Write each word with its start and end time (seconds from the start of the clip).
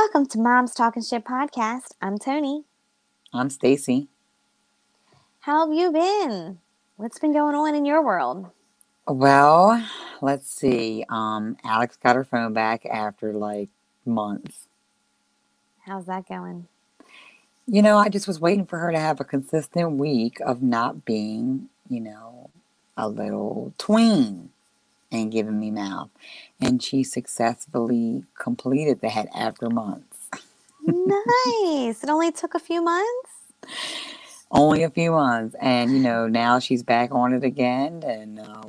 Welcome 0.00 0.26
to 0.26 0.38
Mom's 0.38 0.74
Talking 0.74 1.02
Shit 1.02 1.24
podcast. 1.24 1.88
I'm 2.00 2.18
Tony. 2.18 2.62
I'm 3.32 3.50
Stacy. 3.50 4.06
How 5.40 5.66
have 5.66 5.76
you 5.76 5.90
been? 5.90 6.60
What's 6.96 7.18
been 7.18 7.32
going 7.32 7.56
on 7.56 7.74
in 7.74 7.84
your 7.84 8.00
world? 8.04 8.48
Well, 9.08 9.84
let's 10.20 10.48
see. 10.48 11.04
Um, 11.08 11.56
Alex 11.64 11.98
got 12.00 12.14
her 12.14 12.22
phone 12.22 12.52
back 12.52 12.86
after 12.86 13.32
like 13.32 13.70
months. 14.06 14.68
How's 15.84 16.06
that 16.06 16.28
going? 16.28 16.68
You 17.66 17.82
know, 17.82 17.98
I 17.98 18.08
just 18.08 18.28
was 18.28 18.38
waiting 18.38 18.66
for 18.66 18.78
her 18.78 18.92
to 18.92 19.00
have 19.00 19.18
a 19.18 19.24
consistent 19.24 19.96
week 19.98 20.38
of 20.46 20.62
not 20.62 21.04
being, 21.04 21.68
you 21.88 21.98
know, 21.98 22.50
a 22.96 23.08
little 23.08 23.74
tween 23.78 24.50
and 25.10 25.32
giving 25.32 25.58
me 25.58 25.70
mouth. 25.70 26.10
And 26.60 26.82
she 26.82 27.04
successfully 27.04 28.24
completed 28.38 29.00
that 29.00 29.28
after 29.34 29.70
months. 29.70 30.28
nice. 30.86 32.02
It 32.02 32.10
only 32.10 32.32
took 32.32 32.54
a 32.54 32.58
few 32.58 32.82
months? 32.82 33.30
Only 34.50 34.82
a 34.82 34.90
few 34.90 35.12
months. 35.12 35.54
And, 35.60 35.90
you 35.92 36.00
know, 36.00 36.26
now 36.26 36.58
she's 36.58 36.82
back 36.82 37.10
on 37.12 37.32
it 37.32 37.44
again. 37.44 38.02
And 38.04 38.40
uh, 38.40 38.64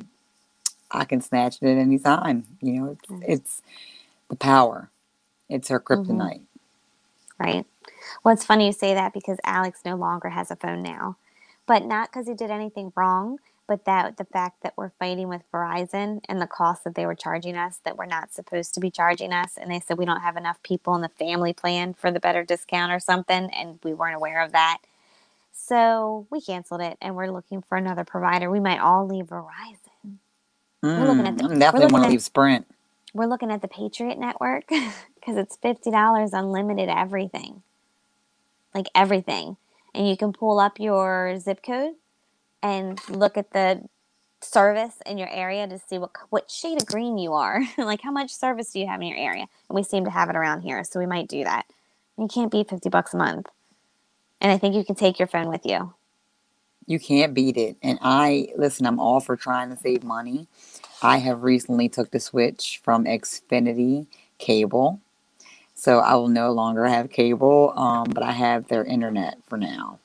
I 0.92 1.06
can 1.06 1.22
snatch 1.22 1.58
it 1.62 1.68
at 1.68 1.78
any 1.78 2.00
time. 2.00 2.46
You 2.62 2.74
know, 2.74 2.98
it's, 3.10 3.24
it's 3.28 3.62
the 4.30 4.36
power, 4.36 4.90
it's 5.50 5.70
her 5.70 5.80
mm-hmm. 5.80 6.12
kryptonite. 6.12 6.42
Mm-hmm. 6.42 7.44
Right. 7.44 7.66
Well, 8.24 8.34
it's 8.34 8.46
funny 8.46 8.66
you 8.66 8.74
say 8.74 8.94
that 8.94 9.14
because 9.14 9.38
Alex 9.46 9.82
no 9.86 9.96
longer 9.96 10.30
has 10.30 10.52
a 10.52 10.58
phone 10.58 10.84
now, 10.84 11.16
but 11.66 11.86
not 11.86 12.12
because 12.12 12.28
he 12.28 12.34
did 12.34 12.52
anything 12.52 12.92
wrong, 12.96 13.40
but 13.70 13.86
that 13.86 14.18
the 14.18 14.26
fact 14.26 14.64
that 14.64 14.74
we're 14.78 14.90
fighting 15.00 15.30
with 15.30 15.44
Verizon 15.54 16.22
and 16.28 16.42
the 16.42 16.48
cost 16.48 16.84
that 16.86 16.96
they 16.96 17.06
were 17.06 17.16
charging 17.16 17.56
us 17.56 17.80
that 17.86 17.98
we're 17.98 18.08
not 18.08 18.34
supposed 18.34 18.74
to 18.74 18.82
be 18.82 18.92
charging 18.92 19.32
us, 19.32 19.58
and 19.58 19.72
they 19.72 19.80
said 19.80 20.00
we 20.00 20.06
don't 20.08 20.24
have 20.24 20.38
enough 20.38 20.62
people 20.64 20.96
in 20.96 21.04
the 21.04 21.10
family 21.10 21.54
plan 21.54 21.94
for 21.94 22.12
the 22.12 22.20
better 22.20 22.44
discount 22.44 22.92
or 22.92 23.00
something, 23.00 23.52
and 23.54 23.80
we 23.84 23.94
weren't 23.94 24.16
aware 24.16 24.44
of 24.44 24.54
that. 24.54 24.80
So 25.54 26.26
we 26.32 26.42
canceled 26.42 26.82
it, 26.82 26.98
and 27.00 27.16
we're 27.16 27.32
looking 27.32 27.62
for 27.62 27.78
another 27.78 28.04
provider. 28.04 28.50
We 28.50 28.60
might 28.60 28.80
all 28.80 29.08
leave 29.08 29.28
Verizon. 29.28 30.18
Mm, 30.84 31.00
we're 31.00 31.08
looking 31.08 31.28
at 31.28 31.38
the, 31.38 31.44
I'm 31.46 31.60
definitely 31.60 31.94
want 31.94 32.06
to 32.06 32.10
leave 32.12 32.24
Sprint. 32.24 32.68
We're 33.14 33.28
looking 33.28 33.52
at 33.52 33.62
the 33.62 33.68
Patriot 33.70 34.18
Network 34.18 34.68
because 34.70 35.38
it's 35.38 35.58
fifty 35.58 35.92
dollars 35.92 36.34
unlimited 36.34 36.90
everything 36.90 37.62
like 38.74 38.88
everything. 38.96 39.58
And 39.94 40.08
you 40.10 40.18
can 40.18 40.34
pull 40.34 40.60
up 40.60 40.80
your 40.80 41.40
zip 41.40 41.64
code 41.64 41.94
and 42.62 43.00
look 43.10 43.38
at 43.38 43.52
the 43.52 43.84
service 44.42 44.96
in 45.06 45.18
your 45.18 45.30
area 45.30 45.68
to 45.68 45.78
see 45.78 45.98
what 45.98 46.12
what 46.30 46.50
shade 46.50 46.82
of 46.82 46.88
green 46.88 47.18
you 47.18 47.34
are. 47.34 47.62
like 47.78 48.02
how 48.02 48.12
much 48.12 48.32
service 48.34 48.72
do 48.72 48.80
you 48.80 48.88
have 48.88 49.02
in 49.02 49.08
your 49.08 49.18
area? 49.18 49.48
And 49.70 49.76
we 49.76 49.84
seem 49.84 50.06
to 50.06 50.12
have 50.12 50.30
it 50.30 50.36
around 50.36 50.62
here, 50.62 50.84
so 50.84 51.00
we 51.00 51.06
might 51.06 51.28
do 51.28 51.44
that. 51.44 51.66
You 52.18 52.28
can't 52.28 52.52
beat 52.52 52.70
50 52.70 52.90
bucks 52.90 53.14
a 53.14 53.18
month. 53.18 53.48
And 54.42 54.52
I 54.52 54.58
think 54.58 54.76
you 54.76 54.84
can 54.84 54.96
take 54.96 55.20
your 55.20 55.28
phone 55.28 55.50
with 55.50 55.66
you. 55.66 55.94
You 56.86 57.00
can't 57.00 57.34
beat 57.34 57.58
it. 57.58 57.78
And 57.84 58.00
I 58.02 58.50
listen, 58.58 58.86
I'm 58.86 59.00
all 59.00 59.20
for 59.20 59.36
trying 59.36 59.70
to 59.70 59.78
save 59.78 60.04
money. 60.04 60.48
I 61.02 61.18
have 61.18 61.44
recently 61.44 61.90
took 61.90 62.12
the 62.12 62.20
switch 62.20 62.82
from 62.84 63.06
Xfinity 63.06 64.08
cable 64.38 65.02
so 65.80 66.00
I 66.00 66.16
will 66.16 66.28
no 66.28 66.52
longer 66.52 66.86
have 66.88 67.10
cable, 67.10 67.72
um, 67.74 68.08
but 68.14 68.22
I 68.22 68.34
have 68.34 68.68
their 68.68 68.84
internet 68.84 69.38
for 69.48 69.58
now. 69.58 70.00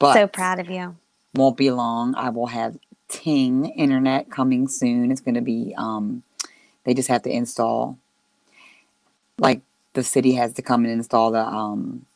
But 0.00 0.14
so 0.14 0.26
proud 0.26 0.58
of 0.58 0.68
you. 0.68 0.96
Won't 1.34 1.56
be 1.56 1.70
long. 1.70 2.14
I 2.14 2.30
will 2.30 2.46
have 2.46 2.78
Ting 3.08 3.66
internet 3.66 4.30
coming 4.30 4.66
soon. 4.68 5.10
It's 5.10 5.20
going 5.20 5.34
to 5.34 5.40
be, 5.40 5.74
um, 5.76 6.22
they 6.84 6.94
just 6.94 7.08
have 7.08 7.22
to 7.22 7.30
install, 7.30 7.98
like 9.38 9.60
the 9.92 10.02
city 10.02 10.32
has 10.32 10.54
to 10.54 10.62
come 10.62 10.84
and 10.84 10.92
install 10.92 11.30
the, 11.30 11.44
um, 11.44 12.06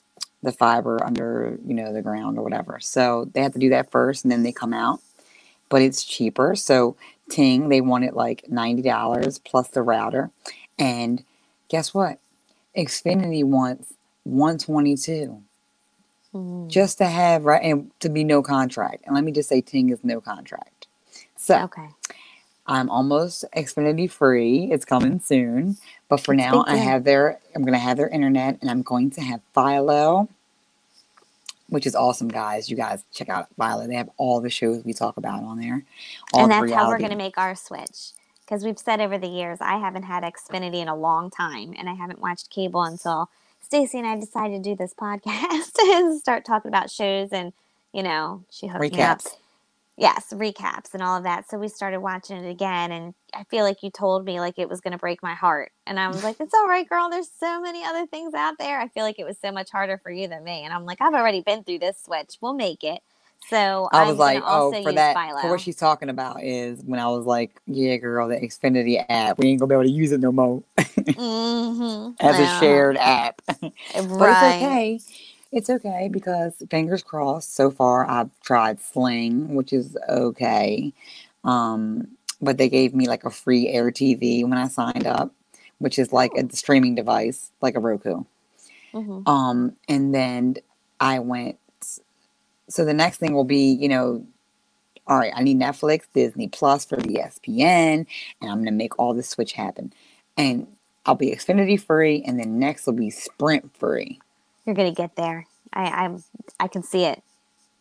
the 0.42 0.52
fiber 0.52 1.02
under, 1.04 1.58
you 1.66 1.74
know, 1.74 1.92
the 1.92 2.02
ground 2.02 2.38
or 2.38 2.42
whatever. 2.42 2.78
So 2.80 3.28
they 3.32 3.42
have 3.42 3.52
to 3.52 3.58
do 3.58 3.70
that 3.70 3.90
first 3.90 4.24
and 4.24 4.32
then 4.32 4.42
they 4.42 4.52
come 4.52 4.72
out. 4.72 5.00
But 5.68 5.82
it's 5.82 6.04
cheaper. 6.04 6.54
So 6.54 6.96
Ting, 7.28 7.68
they 7.68 7.80
want 7.80 8.04
it 8.04 8.14
like 8.14 8.44
$90 8.50 9.44
plus 9.44 9.68
the 9.68 9.82
router. 9.82 10.30
And 10.78 11.24
guess 11.68 11.92
what? 11.92 12.18
Xfinity 12.76 13.44
wants 13.44 13.92
122 14.24 15.42
mm. 16.38 16.68
just 16.68 16.98
to 16.98 17.06
have 17.06 17.44
right 17.44 17.62
and 17.62 17.90
to 18.00 18.08
be 18.08 18.24
no 18.24 18.42
contract. 18.42 19.04
And 19.06 19.14
let 19.14 19.24
me 19.24 19.32
just 19.32 19.48
say, 19.48 19.60
Ting 19.60 19.90
is 19.90 20.02
no 20.02 20.20
contract. 20.20 20.86
So 21.36 21.58
okay. 21.64 21.88
I'm 22.66 22.90
almost 22.90 23.44
Xfinity 23.56 24.10
free. 24.10 24.68
It's 24.70 24.84
coming 24.84 25.20
soon, 25.20 25.78
but 26.08 26.20
for 26.20 26.34
now, 26.34 26.64
I 26.66 26.76
have 26.76 27.04
their. 27.04 27.40
I'm 27.54 27.62
going 27.62 27.72
to 27.72 27.78
have 27.78 27.96
their 27.96 28.08
internet, 28.08 28.58
and 28.60 28.70
I'm 28.70 28.82
going 28.82 29.10
to 29.12 29.22
have 29.22 29.40
Philo, 29.54 30.28
which 31.70 31.86
is 31.86 31.94
awesome, 31.94 32.28
guys. 32.28 32.68
You 32.68 32.76
guys 32.76 33.04
check 33.12 33.30
out 33.30 33.48
Philo. 33.56 33.86
They 33.86 33.94
have 33.94 34.10
all 34.18 34.40
the 34.40 34.50
shows 34.50 34.84
we 34.84 34.92
talk 34.92 35.16
about 35.16 35.42
on 35.42 35.58
there. 35.58 35.82
and 36.34 36.50
that's 36.50 36.70
how 36.72 36.88
we're 36.88 36.98
going 36.98 37.10
to 37.10 37.16
make 37.16 37.38
our 37.38 37.54
switch 37.54 38.12
because 38.48 38.64
we've 38.64 38.78
said 38.78 39.00
over 39.00 39.18
the 39.18 39.28
years 39.28 39.58
I 39.60 39.78
haven't 39.78 40.04
had 40.04 40.22
Xfinity 40.22 40.76
in 40.76 40.88
a 40.88 40.96
long 40.96 41.30
time, 41.30 41.74
and 41.78 41.88
I 41.88 41.94
haven't 41.94 42.20
watched 42.20 42.50
cable 42.50 42.82
until 42.82 43.30
Stacy 43.68 43.98
and 43.98 44.06
I 44.06 44.16
decided 44.18 44.64
to 44.64 44.70
do 44.70 44.74
this 44.74 44.94
podcast 44.94 45.72
and 45.78 46.18
start 46.18 46.46
talking 46.46 46.70
about 46.70 46.90
shows, 46.90 47.28
and 47.32 47.52
you 47.92 48.02
know, 48.02 48.42
she 48.50 48.66
hooked 48.66 48.80
recaps. 48.80 48.96
me 48.96 49.02
up. 49.02 49.20
Yes, 49.98 50.32
recaps 50.32 50.94
and 50.94 51.02
all 51.02 51.18
of 51.18 51.24
that. 51.24 51.50
So 51.50 51.58
we 51.58 51.68
started 51.68 52.00
watching 52.00 52.38
it 52.38 52.48
again, 52.48 52.92
and 52.92 53.12
I 53.34 53.44
feel 53.44 53.64
like 53.64 53.82
you 53.82 53.90
told 53.90 54.24
me 54.24 54.40
like 54.40 54.58
it 54.58 54.70
was 54.70 54.80
going 54.80 54.92
to 54.92 54.98
break 54.98 55.22
my 55.22 55.34
heart, 55.34 55.70
and 55.86 56.00
I 56.00 56.08
was 56.08 56.24
like, 56.24 56.36
"It's 56.40 56.54
all 56.54 56.66
right, 56.66 56.88
girl. 56.88 57.10
There's 57.10 57.30
so 57.30 57.60
many 57.60 57.84
other 57.84 58.06
things 58.06 58.32
out 58.32 58.54
there." 58.58 58.80
I 58.80 58.88
feel 58.88 59.02
like 59.02 59.18
it 59.18 59.26
was 59.26 59.36
so 59.38 59.52
much 59.52 59.70
harder 59.70 59.98
for 59.98 60.10
you 60.10 60.28
than 60.28 60.44
me, 60.44 60.64
and 60.64 60.72
I'm 60.72 60.86
like, 60.86 61.02
"I've 61.02 61.12
already 61.12 61.42
been 61.42 61.62
through 61.62 61.80
this 61.80 62.02
switch. 62.02 62.38
We'll 62.40 62.54
make 62.54 62.82
it." 62.82 63.02
So 63.48 63.88
I 63.92 64.02
was 64.02 64.12
I'm 64.12 64.18
like, 64.18 64.42
oh, 64.44 64.82
for 64.82 64.92
that, 64.92 65.16
Philo. 65.16 65.40
for 65.40 65.50
what 65.50 65.60
she's 65.60 65.76
talking 65.76 66.10
about 66.10 66.42
is 66.42 66.82
when 66.84 67.00
I 67.00 67.08
was 67.08 67.24
like, 67.24 67.58
yeah, 67.66 67.96
girl, 67.96 68.28
the 68.28 68.36
Xfinity 68.36 69.02
app, 69.08 69.38
we 69.38 69.48
ain't 69.48 69.60
gonna 69.60 69.68
be 69.68 69.74
able 69.74 69.84
to 69.84 69.90
use 69.90 70.12
it 70.12 70.20
no 70.20 70.32
more 70.32 70.62
mm-hmm. 70.78 72.10
as 72.20 72.38
a 72.38 72.60
shared 72.60 72.98
app. 72.98 73.40
but 73.46 73.70
it's 73.94 74.10
okay. 74.12 75.00
It's 75.50 75.70
okay 75.70 76.10
because 76.12 76.62
fingers 76.70 77.02
crossed. 77.02 77.54
So 77.54 77.70
far, 77.70 78.08
I've 78.08 78.28
tried 78.42 78.82
Sling, 78.82 79.54
which 79.54 79.72
is 79.72 79.96
okay. 80.10 80.92
Um, 81.42 82.08
but 82.42 82.58
they 82.58 82.68
gave 82.68 82.94
me 82.94 83.08
like 83.08 83.24
a 83.24 83.30
free 83.30 83.68
Air 83.68 83.90
TV 83.90 84.42
when 84.42 84.58
I 84.58 84.68
signed 84.68 85.06
up, 85.06 85.32
which 85.78 85.98
is 85.98 86.12
like 86.12 86.32
a 86.36 86.54
streaming 86.54 86.94
device, 86.94 87.50
like 87.62 87.76
a 87.76 87.80
Roku. 87.80 88.24
Mm-hmm. 88.92 89.28
Um, 89.28 89.76
and 89.88 90.14
then 90.14 90.56
I 91.00 91.18
went 91.20 91.58
so 92.68 92.84
the 92.84 92.94
next 92.94 93.18
thing 93.18 93.34
will 93.34 93.44
be, 93.44 93.72
you 93.72 93.88
know, 93.88 94.24
all 95.06 95.18
right, 95.18 95.32
I 95.34 95.42
need 95.42 95.58
Netflix, 95.58 96.02
Disney 96.12 96.48
Plus 96.48 96.84
for 96.84 96.96
the 96.96 97.14
ESPN, 97.14 98.06
and 98.40 98.50
I'm 98.50 98.58
gonna 98.58 98.72
make 98.72 98.98
all 98.98 99.14
this 99.14 99.28
switch 99.28 99.52
happen. 99.52 99.92
And 100.36 100.66
I'll 101.06 101.14
be 101.14 101.30
Xfinity 101.30 101.80
free, 101.80 102.22
and 102.26 102.38
then 102.38 102.58
next 102.58 102.86
will 102.86 102.92
be 102.92 103.10
Sprint 103.10 103.74
free. 103.76 104.20
You're 104.66 104.74
gonna 104.74 104.92
get 104.92 105.16
there. 105.16 105.46
I 105.72 105.84
I'm 106.04 106.22
I 106.60 106.68
can 106.68 106.82
see 106.82 107.04
it. 107.04 107.22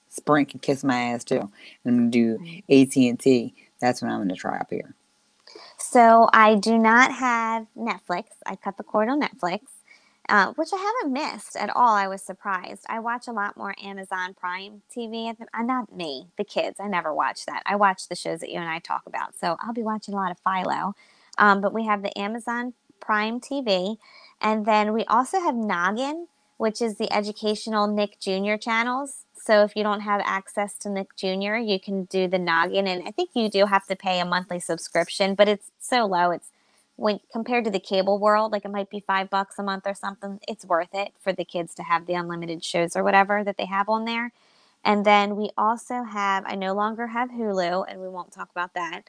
Sprint 0.09 0.49
can 0.49 0.59
kiss 0.59 0.83
my 0.83 0.97
ass 0.97 1.25
too. 1.25 1.51
I'm 1.85 1.97
gonna 1.97 2.09
do 2.09 2.37
mm-hmm. 2.37 2.81
AT 2.81 3.09
and 3.09 3.19
T. 3.19 3.53
That's 3.81 4.01
what 4.01 4.09
I'm 4.09 4.19
gonna 4.19 4.35
try 4.35 4.57
up 4.57 4.69
here. 4.69 4.95
So 5.77 6.29
I 6.33 6.55
do 6.55 6.77
not 6.77 7.11
have 7.13 7.67
Netflix. 7.77 8.25
I 8.45 8.55
cut 8.55 8.77
the 8.77 8.83
cord 8.83 9.09
on 9.09 9.21
Netflix 9.21 9.59
uh, 10.29 10.53
which 10.53 10.69
I 10.73 10.77
haven't 10.77 11.13
missed 11.13 11.55
at 11.55 11.69
all. 11.69 11.93
I 11.93 12.07
was 12.07 12.21
surprised. 12.21 12.85
I 12.89 12.99
watch 12.99 13.27
a 13.27 13.31
lot 13.31 13.55
more 13.55 13.73
Amazon 13.81 14.33
Prime 14.33 14.81
TV. 14.95 15.29
Uh, 15.29 15.63
not 15.63 15.95
me, 15.95 16.27
the 16.37 16.43
kids. 16.43 16.79
I 16.79 16.87
never 16.87 17.13
watch 17.13 17.45
that. 17.45 17.63
I 17.65 17.75
watch 17.75 18.09
the 18.09 18.15
shows 18.15 18.41
that 18.41 18.49
you 18.49 18.57
and 18.57 18.69
I 18.69 18.79
talk 18.79 19.03
about. 19.05 19.37
So 19.37 19.55
I'll 19.59 19.73
be 19.73 19.83
watching 19.83 20.13
a 20.13 20.17
lot 20.17 20.31
of 20.31 20.39
Philo. 20.39 20.95
Um, 21.37 21.61
but 21.61 21.73
we 21.73 21.85
have 21.85 22.01
the 22.01 22.17
Amazon 22.17 22.73
Prime 22.99 23.39
TV. 23.39 23.97
And 24.41 24.65
then 24.65 24.93
we 24.93 25.05
also 25.05 25.39
have 25.39 25.55
Noggin, 25.55 26.27
which 26.57 26.81
is 26.81 26.97
the 26.97 27.11
educational 27.13 27.87
Nick 27.87 28.19
Jr. 28.19 28.55
channels. 28.55 29.23
So 29.33 29.63
if 29.63 29.77
you 29.77 29.83
don't 29.83 30.01
have 30.01 30.21
access 30.25 30.77
to 30.79 30.89
Nick 30.89 31.15
Jr., 31.15 31.55
you 31.55 31.79
can 31.79 32.03
do 32.05 32.27
the 32.27 32.39
Noggin. 32.39 32.85
And 32.85 33.07
I 33.07 33.11
think 33.11 33.29
you 33.33 33.49
do 33.49 33.65
have 33.65 33.85
to 33.85 33.95
pay 33.95 34.19
a 34.19 34.25
monthly 34.25 34.59
subscription, 34.59 35.35
but 35.35 35.47
it's 35.47 35.71
so 35.79 36.05
low. 36.05 36.31
It's 36.31 36.49
when 36.97 37.19
compared 37.31 37.63
to 37.63 37.71
the 37.71 37.79
cable 37.79 38.19
world, 38.19 38.51
like 38.51 38.65
it 38.65 38.71
might 38.71 38.89
be 38.89 38.99
five 38.99 39.29
bucks 39.29 39.57
a 39.57 39.63
month 39.63 39.83
or 39.85 39.93
something, 39.93 40.39
it's 40.47 40.65
worth 40.65 40.93
it 40.93 41.13
for 41.19 41.31
the 41.31 41.45
kids 41.45 41.73
to 41.75 41.83
have 41.83 42.05
the 42.05 42.15
unlimited 42.15 42.63
shows 42.63 42.95
or 42.95 43.03
whatever 43.03 43.43
that 43.43 43.57
they 43.57 43.65
have 43.65 43.87
on 43.87 44.05
there. 44.05 44.33
And 44.83 45.05
then 45.05 45.35
we 45.35 45.51
also 45.57 46.03
have, 46.03 46.43
I 46.47 46.55
no 46.55 46.73
longer 46.73 47.07
have 47.07 47.29
Hulu, 47.29 47.85
and 47.87 48.01
we 48.01 48.09
won't 48.09 48.31
talk 48.31 48.49
about 48.51 48.73
that. 48.73 49.03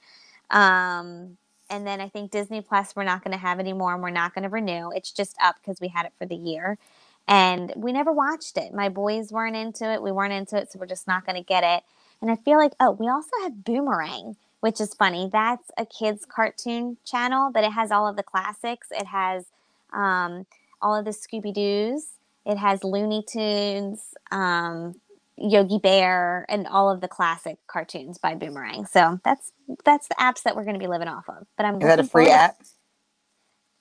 Um, 0.51 1.39
and 1.71 1.87
then 1.87 2.01
I 2.01 2.09
think 2.09 2.31
Disney 2.31 2.61
Plus, 2.61 2.95
we're 2.95 3.05
not 3.05 3.23
going 3.25 3.33
to 3.33 3.39
have 3.39 3.61
anymore 3.61 3.93
and 3.93 4.03
we're 4.03 4.11
not 4.11 4.35
going 4.35 4.45
to 4.45 4.49
renew. 4.49 4.91
It's 4.91 5.13
just 5.13 5.37
up 5.43 5.57
because 5.61 5.81
we 5.81 5.89
had 5.89 6.07
it 6.07 6.13
for 6.19 6.27
the 6.27 6.37
year. 6.37 6.79
And 7.27 7.73
we 7.77 7.93
never 7.93 8.11
watched 8.11 8.57
it. 8.57 8.73
My 8.73 8.89
boys 8.89 9.31
weren't 9.31 9.57
into 9.57 9.91
it. 9.93 10.03
We 10.03 10.13
weren't 10.13 10.33
into 10.33 10.57
it. 10.57 10.73
So 10.73 10.79
we're 10.79 10.87
just 10.87 11.07
not 11.07 11.27
going 11.27 11.37
to 11.37 11.47
get 11.47 11.63
it. 11.63 11.85
And 12.23 12.31
I 12.31 12.37
feel 12.37 12.57
like, 12.57 12.73
oh, 12.81 12.93
we 12.93 13.07
also 13.07 13.31
have 13.43 13.65
Boomerang 13.65 14.37
which 14.61 14.81
is 14.81 14.95
funny. 14.95 15.31
That's 15.33 15.71
a 15.79 15.87
kids 15.87 16.27
cartoon 16.27 16.99
channel, 17.07 17.51
but 17.55 17.65
it 17.65 17.73
has 17.73 17.91
all 17.93 18.09
of 18.09 18.17
the 18.17 18.25
classics. 18.25 18.89
It 18.93 19.07
has 19.07 19.47
um, 19.95 20.47
all 20.83 20.97
of 20.97 21.05
the 21.07 21.13
Scooby 21.13 21.55
Doo's. 21.55 22.07
It 22.47 22.59
has 22.59 22.85
Looney 22.85 23.25
Tunes, 23.29 24.01
um, 24.33 24.97
Yogi 25.39 25.79
Bear, 25.79 26.47
and 26.49 26.67
all 26.67 26.91
of 26.91 27.01
the 27.03 27.09
classic 27.09 27.59
cartoons 27.69 28.19
by 28.19 28.35
Boomerang. 28.35 28.87
So 28.87 29.21
that's 29.25 29.53
that's 29.85 30.09
the 30.09 30.17
apps 30.17 30.43
that 30.45 30.57
we're 30.57 30.65
going 30.65 30.75
to 30.77 30.81
be 30.81 30.89
living 30.89 31.09
off 31.09 31.29
of. 31.29 31.47
But 31.57 31.67
I'm 31.67 31.77
Is 31.77 31.81
that 31.89 32.01
a 32.01 32.05
free 32.05 32.31
app? 32.31 32.57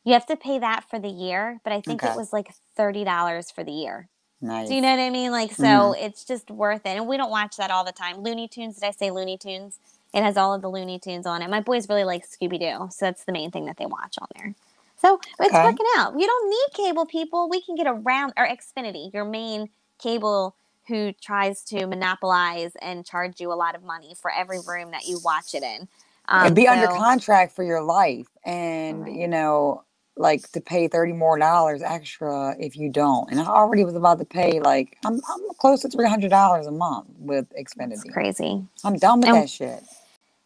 You 0.05 0.13
have 0.13 0.27
to 0.27 0.37
pay 0.37 0.59
that 0.59 0.85
for 0.89 0.99
the 0.99 1.09
year, 1.09 1.61
but 1.63 1.73
I 1.73 1.81
think 1.81 2.03
Okay. 2.03 2.13
it 2.13 2.17
was 2.17 2.33
like 2.33 2.53
thirty 2.77 3.05
dollars 3.05 3.51
for 3.51 3.63
the 3.63 3.73
year. 3.73 4.09
Nice. 4.41 4.69
Do 4.69 4.75
you 4.75 4.81
know 4.81 4.91
what 4.91 4.99
I 5.01 5.11
mean? 5.11 5.31
Like, 5.31 5.53
so 5.53 5.93
Mhm. 5.93 6.03
it's 6.05 6.25
just 6.25 6.51
worth 6.51 6.85
it. 6.87 6.97
And 6.97 7.07
we 7.07 7.17
don't 7.17 7.31
watch 7.31 7.57
that 7.57 7.71
all 7.71 7.85
the 7.85 7.93
time. 7.93 8.19
Looney 8.23 8.47
Tunes, 8.47 8.75
did 8.77 8.85
I 8.87 8.91
say 8.91 9.11
Looney 9.11 9.37
Tunes? 9.37 9.79
It 10.13 10.23
has 10.23 10.37
all 10.37 10.53
of 10.53 10.61
the 10.61 10.69
Looney 10.69 10.99
Tunes 10.99 11.25
on 11.27 11.41
it. 11.41 11.49
My 11.49 11.61
boys 11.61 11.89
really 11.89 12.05
like 12.05 12.25
Scooby 12.27 12.59
Doo, 12.59 12.89
so 12.91 13.05
that's 13.05 13.25
the 13.25 13.33
main 13.33 13.51
thing 13.51 13.65
that 13.65 13.77
they 13.77 13.85
watch 13.85 14.15
on 14.21 14.27
there. 14.35 14.55
So 14.97 15.19
it's 15.41 15.59
Okay. 15.59 15.61
working 15.61 15.85
out. 15.97 16.13
You 16.19 16.27
don't 16.27 16.49
need 16.49 16.85
cable, 16.85 17.05
people. 17.05 17.49
We 17.49 17.61
can 17.61 17.75
get 17.75 17.87
around, 17.87 18.33
or 18.37 18.47
Xfinity, 18.47 19.13
your 19.13 19.25
main 19.25 19.69
cable 19.99 20.55
who 20.87 21.13
tries 21.13 21.63
to 21.65 21.87
monopolize 21.87 22.73
and 22.81 23.05
charge 23.05 23.39
you 23.39 23.51
a 23.51 23.55
lot 23.55 23.75
of 23.75 23.83
money 23.83 24.15
for 24.21 24.31
every 24.31 24.59
room 24.59 24.91
that 24.91 25.05
you 25.07 25.19
watch 25.19 25.53
it 25.53 25.63
in. 25.63 25.87
Um, 26.29 26.47
and 26.47 26.55
be 26.55 26.67
under 26.67 26.87
contract 26.87 27.55
for 27.55 27.63
your 27.63 27.83
life 27.83 28.27
and 28.45 29.07
Right. 29.07 29.15
you 29.15 29.27
know 29.27 29.83
like 30.19 30.51
to 30.51 30.61
pay 30.61 30.87
30 30.87 31.13
more 31.13 31.37
dollars 31.39 31.81
extra 31.81 32.55
if 32.59 32.75
you 32.75 32.89
don't 32.89 33.29
and 33.31 33.39
i 33.39 33.45
already 33.45 33.85
was 33.85 33.95
about 33.95 34.19
to 34.19 34.25
pay 34.25 34.59
like 34.59 34.97
i'm, 35.05 35.15
I'm 35.15 35.41
close 35.59 35.81
to 35.81 35.89
300 35.89 36.29
dollars 36.29 36.65
a 36.67 36.71
month 36.71 37.07
with 37.19 37.45
It's 37.55 37.73
xfinity 37.75 38.11
crazy. 38.11 38.65
i'm 38.83 38.97
done 38.97 39.19
with 39.21 39.29
And- 39.29 39.37
that 39.43 39.49
shit 39.49 39.83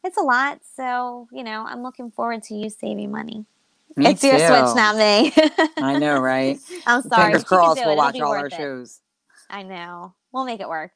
It's 0.04 0.18
a 0.18 0.22
lot, 0.24 0.60
so 0.76 1.28
you 1.32 1.44
know 1.44 1.66
I'm 1.68 1.84
looking 1.84 2.10
forward 2.12 2.42
to 2.44 2.56
you 2.56 2.70
saving 2.72 3.12
money. 3.12 3.46
Me 3.96 4.08
it's 4.10 4.24
your 4.24 4.38
switch, 4.40 4.76
not 4.76 4.96
me. 4.98 5.32
i 5.78 5.98
know 6.00 6.20
right 6.20 6.58
I'm 6.88 7.02
sorry. 7.04 7.34
fingers 7.34 7.44
but 7.44 7.56
you 7.56 7.58
can 7.58 7.58
crossed 7.58 7.82
we'll 7.86 7.94
it. 7.94 7.98
Watch 7.98 8.20
all 8.22 8.34
our 8.34 8.48
it. 8.48 8.54
shows 8.54 9.00
I 9.50 9.64
know. 9.64 10.14
We'll 10.32 10.46
make 10.46 10.60
it 10.62 10.70
work. 10.70 10.92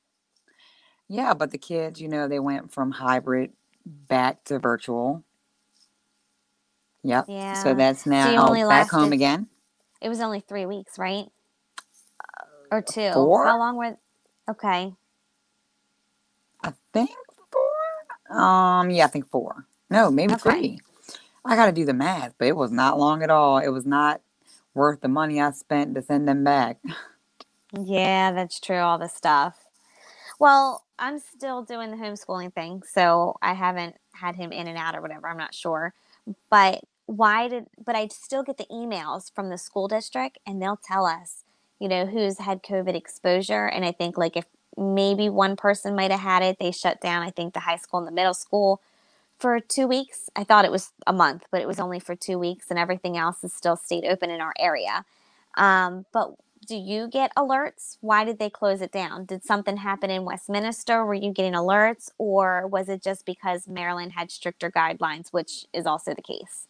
yeah 1.08 1.34
but 1.34 1.52
the 1.52 1.58
kids 1.58 2.02
you 2.02 2.08
know 2.08 2.28
they 2.28 2.40
went 2.40 2.74
from 2.74 2.92
hybrid 2.92 3.52
back 3.86 4.44
to 4.46 4.58
virtual 4.60 5.24
yep 7.06 7.30
Yeah. 7.30 7.54
so 7.54 7.76
that's 7.76 8.06
now 8.08 8.32
you 8.32 8.40
only 8.40 8.64
back 8.70 8.92
home 8.92 9.14
again 9.14 9.48
It 10.02 10.10
was 10.10 10.22
only 10.22 10.42
three 10.42 10.66
weeks, 10.66 11.00
right? 11.00 11.28
Or 12.72 12.82
two. 12.82 13.32
four? 13.32 13.44
How 13.44 13.60
long 13.60 13.78
were? 13.78 13.98
Okay. 14.50 14.94
I 16.64 16.74
think 16.94 17.12
four. 17.52 18.38
Um, 18.38 18.90
yeah, 18.92 19.06
I 19.06 19.10
think 19.10 19.30
four. 19.30 19.66
No, 19.90 20.12
maybe 20.12 20.36
Okay. 20.36 20.56
three. 20.56 20.80
I 21.46 21.56
got 21.56 21.68
to 21.68 21.74
do 21.74 21.86
the 21.86 21.94
math, 21.94 22.36
but 22.40 22.48
it 22.48 22.56
was 22.58 22.72
not 22.72 23.00
long 23.00 23.24
at 23.24 23.32
all. 23.32 23.60
It 23.60 23.70
was 23.70 23.86
not 23.86 24.22
worth 24.76 25.02
the 25.02 25.10
money 25.10 25.42
I 25.42 25.52
spent 25.52 25.96
to 25.96 26.02
send 26.04 26.28
them 26.28 26.44
back. 26.44 26.80
Yeah, 27.86 28.32
that's 28.34 28.60
true. 28.60 28.78
All 28.80 29.00
the 29.00 29.10
stuff. 29.10 29.58
Well, 30.40 30.86
I'm 31.00 31.20
still 31.20 31.64
doing 31.64 31.92
the 31.92 31.98
homeschooling 31.98 32.54
thing, 32.54 32.84
so 32.90 33.38
I 33.42 33.54
haven't 33.54 33.96
had 34.14 34.36
him 34.36 34.52
in 34.52 34.68
and 34.68 34.78
out 34.78 34.96
or 34.96 35.02
whatever. 35.02 35.28
I'm 35.30 35.38
not 35.38 35.56
sure. 35.56 35.94
But 36.50 36.82
why 37.06 37.48
did? 37.48 37.68
But 37.84 37.96
I 37.96 38.08
still 38.08 38.44
get 38.44 38.58
the 38.58 38.66
emails 38.66 39.34
from 39.34 39.50
the 39.50 39.58
school 39.58 39.88
district, 39.88 40.40
and 40.46 40.62
they'll 40.62 40.80
tell 40.82 41.06
us, 41.06 41.44
you 41.80 41.88
know, 41.88 42.06
who's 42.06 42.40
had 42.40 42.64
COVID 42.64 42.96
exposure. 42.96 43.68
And 43.68 43.86
I 43.86 43.92
think 43.92 44.18
like 44.18 44.36
if 44.38 44.46
maybe 44.78 45.30
one 45.30 45.56
person 45.56 45.96
might 45.96 46.12
have 46.12 46.20
had 46.20 46.44
it, 46.44 46.58
they 46.60 46.72
shut 46.72 47.02
down. 47.02 47.24
I 47.24 47.30
think 47.30 47.54
the 47.54 47.62
high 47.62 47.78
school 47.78 48.00
and 48.00 48.08
the 48.08 48.12
middle 48.12 48.34
school 48.34 48.82
for 49.38 49.60
two 49.60 49.88
weeks. 49.88 50.30
I 50.36 50.44
thought 50.44 50.66
it 50.66 50.72
was 50.72 50.92
a 51.06 51.14
month, 51.14 51.46
but 51.52 51.62
it 51.62 51.68
was 51.68 51.80
only 51.80 52.00
for 52.00 52.16
two 52.16 52.40
weeks, 52.40 52.68
and 52.70 52.80
everything 52.80 53.18
else 53.18 53.44
is 53.44 53.54
still 53.54 53.76
stayed 53.76 54.06
open 54.06 54.30
in 54.30 54.42
our 54.42 54.54
area. 54.58 55.06
Um, 55.56 56.06
but 56.12 56.36
do 56.68 56.76
you 56.76 57.08
get 57.08 57.36
alerts? 57.36 57.98
Why 58.02 58.26
did 58.26 58.40
they 58.40 58.50
close 58.50 58.82
it 58.82 58.92
down? 58.92 59.26
Did 59.26 59.44
something 59.44 59.78
happen 59.78 60.10
in 60.10 60.26
Westminster? 60.26 61.06
Were 61.06 61.14
you 61.14 61.32
getting 61.32 61.54
alerts, 61.54 62.10
or 62.18 62.66
was 62.68 62.90
it 62.90 63.04
just 63.04 63.26
because 63.26 63.68
Maryland 63.68 64.14
had 64.14 64.32
stricter 64.32 64.72
guidelines, 64.72 65.32
which 65.32 65.66
is 65.74 65.86
also 65.86 66.14
the 66.14 66.22
case? 66.24 66.68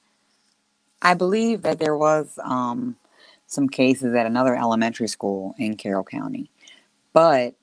I 1.05 1.13
believe 1.13 1.61
that 1.61 1.77
there 1.77 1.95
was 1.95 2.39
um, 2.43 2.95
some 3.45 3.69
cases 3.69 4.15
at 4.15 4.25
another 4.25 4.55
elementary 4.55 5.07
school 5.07 5.53
in 5.59 5.77
Carroll 5.77 6.03
County, 6.03 6.49
but 7.13 7.53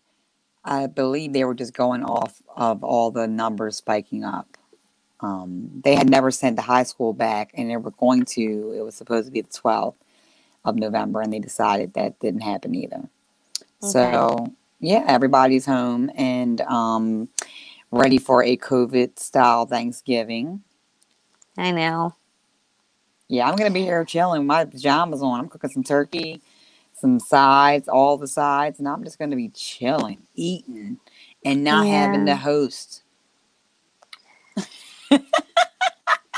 I 0.65 0.87
believe 0.87 1.33
they 1.33 1.43
were 1.43 1.57
just 1.57 1.75
going 1.75 2.05
off 2.05 2.41
of 2.57 2.85
all 2.85 3.11
the 3.11 3.27
numbers 3.27 3.75
spiking 3.75 4.23
up. 4.23 4.57
Um, 5.19 5.83
they 5.83 5.97
had 5.97 6.09
never 6.09 6.31
sent 6.31 6.55
the 6.55 6.63
high 6.63 6.85
school 6.85 7.13
back, 7.13 7.51
and 7.55 7.69
they 7.69 7.77
were 7.77 7.91
going 7.91 8.27
to. 8.27 8.75
It 8.79 8.83
was 8.83 8.95
supposed 8.95 9.27
to 9.27 9.33
be 9.33 9.41
the 9.41 9.49
12th 9.49 9.97
of 10.65 10.77
November, 10.77 11.21
and 11.21 11.33
they 11.33 11.41
decided 11.41 11.95
that 11.95 12.21
didn't 12.21 12.43
happen 12.43 12.77
either. 12.77 13.09
So, 13.81 14.53
yeah, 14.79 15.05
everybody's 15.09 15.67
home 15.67 16.13
and 16.15 16.61
um, 16.61 17.29
ready 17.91 18.19
for 18.19 18.45
a 18.45 18.57
COVID 18.57 19.19
style 19.19 19.67
Thanksgiving. 19.67 20.63
I 21.59 21.73
know. 21.73 22.15
Yeah, 23.33 23.49
I'm 23.51 23.57
gonna 23.57 23.73
be 23.73 23.83
here 23.85 24.05
chilling 24.07 24.43
with 24.43 24.49
my 24.49 24.67
pajamas 24.67 25.23
on. 25.23 25.41
I'm 25.41 25.49
cooking 25.51 25.71
some 25.71 25.85
turkey, 25.85 26.43
some 26.95 27.21
sides, 27.21 27.89
all 27.89 28.19
the 28.19 28.29
sides, 28.29 28.79
and 28.81 28.89
I'm 28.89 29.05
just 29.05 29.19
gonna 29.19 29.37
be 29.37 29.51
chilling, 29.51 30.25
eating, 30.35 30.99
and 31.45 31.65
not 31.65 31.89
having 31.89 32.27
Yeah. 32.27 32.27
to 32.27 32.37
host. 32.37 33.05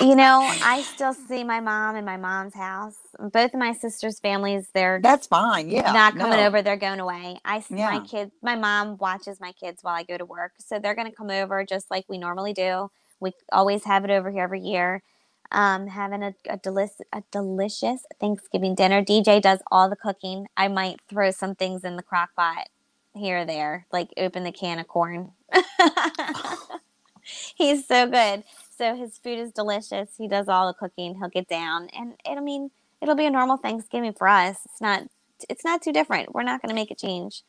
You 0.01 0.17
know, 0.17 0.53
I 0.61 0.83
still 0.83 1.15
see 1.15 1.45
my 1.45 1.61
mom 1.61 1.97
in 1.97 2.05
my 2.05 2.19
mom's 2.19 2.55
house. 2.55 2.97
Both 3.19 3.55
of 3.55 3.61
my 3.61 3.73
sisters' 3.75 4.21
families, 4.21 4.69
they're 4.75 5.05
That's 5.05 5.27
fine. 5.27 5.71
Yeah, 5.71 6.01
not 6.01 6.17
coming 6.17 6.41
no. 6.41 6.41
over. 6.41 6.63
They're 6.63 6.77
going 6.79 7.01
away. 7.01 7.39
I 7.45 7.59
s- 7.59 7.75
my 7.85 8.01
Yeah. 8.01 8.01
kids, 8.01 8.33
my 8.43 8.57
mom 8.57 8.99
watches 8.99 9.41
my 9.41 9.53
kids 9.53 9.81
while 9.83 9.95
I 9.97 10.05
go 10.05 10.19
to 10.19 10.27
work, 10.27 10.53
so 10.61 10.79
they're 10.79 10.95
going 10.97 11.11
to 11.11 11.17
come 11.17 11.31
over 11.31 11.65
just 11.65 11.91
like 11.91 12.07
we 12.09 12.19
normally 12.19 12.55
do. 12.55 12.91
We 13.21 13.33
always 13.53 13.85
have 13.85 14.05
it 14.05 14.11
over 14.11 14.31
here 14.31 14.45
every 14.45 14.61
year. 14.61 15.03
Um, 15.55 15.89
having 15.89 16.25
a, 16.25 16.35
a, 16.51 16.59
delic- 16.59 17.03
a 17.13 17.23
delicious 17.33 18.05
Thanksgiving 18.21 18.75
dinner. 18.75 19.05
DJ 19.05 19.43
does 19.43 19.61
all 19.73 19.91
the 19.91 19.97
cooking. 19.97 20.49
I 20.59 20.69
might 20.69 21.01
throw 21.09 21.33
some 21.33 21.57
things 21.57 21.85
in 21.85 21.97
the 21.97 22.05
crock 22.05 22.31
pot 22.37 22.69
here 23.15 23.41
or 23.41 23.47
there, 23.47 23.87
like 23.93 24.11
open 24.19 24.45
the 24.45 24.53
can 24.53 24.81
of 24.81 24.89
corn. 24.89 25.33
He's 27.57 27.87
so 27.87 28.09
good. 28.09 28.45
So 28.77 28.97
his 28.97 29.19
food 29.19 29.39
is 29.39 29.53
delicious. 29.53 30.11
He 30.19 30.29
does 30.29 30.49
all 30.49 30.69
the 30.69 30.75
cooking. 30.75 31.17
He'll 31.17 31.31
get 31.31 31.49
down, 31.49 31.89
and 31.97 32.15
it, 32.27 32.39
I 32.39 32.41
mean, 32.41 32.73
it'll 33.03 33.17
be 33.17 33.27
a 33.27 33.31
normal 33.31 33.59
Thanksgiving 33.59 34.15
for 34.15 34.29
us. 34.29 34.59
It's 34.67 34.83
not. 34.83 35.05
It's 35.49 35.65
not 35.65 35.83
too 35.83 35.93
different. 35.93 36.35
We're 36.35 36.45
not 36.45 36.63
going 36.63 36.71
to 36.71 36.77
make 36.77 36.91
a 36.91 36.97
change. 36.97 37.43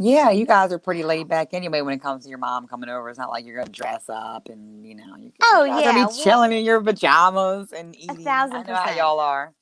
Yeah, 0.00 0.30
you 0.30 0.46
guys 0.46 0.72
are 0.72 0.78
pretty 0.78 1.02
laid 1.04 1.28
back 1.28 1.54
anyway 1.54 1.80
when 1.82 1.94
it 1.94 2.02
comes 2.02 2.24
to 2.24 2.28
your 2.30 2.38
mom 2.38 2.68
coming 2.68 2.88
over. 2.90 3.08
It's 3.10 3.18
not 3.18 3.30
like 3.30 3.46
you're 3.46 3.56
gonna 3.58 3.70
dress 3.70 4.04
up 4.08 4.48
and 4.48 4.86
you 4.86 4.94
know 4.94 5.16
you 5.18 5.32
Oh, 5.42 5.64
yeah, 5.64 5.92
well- 5.94 6.08
be 6.10 6.22
chilling 6.22 6.52
in 6.52 6.64
your 6.64 6.80
pajamas 6.82 7.72
and 7.72 7.96
eating. 7.96 8.10
A 8.10 8.14
thousand 8.24 8.56
I 8.56 8.62
know 8.64 8.74
how 8.74 8.82
percent. 8.82 8.96
y'all 8.98 9.20
are. 9.20 9.54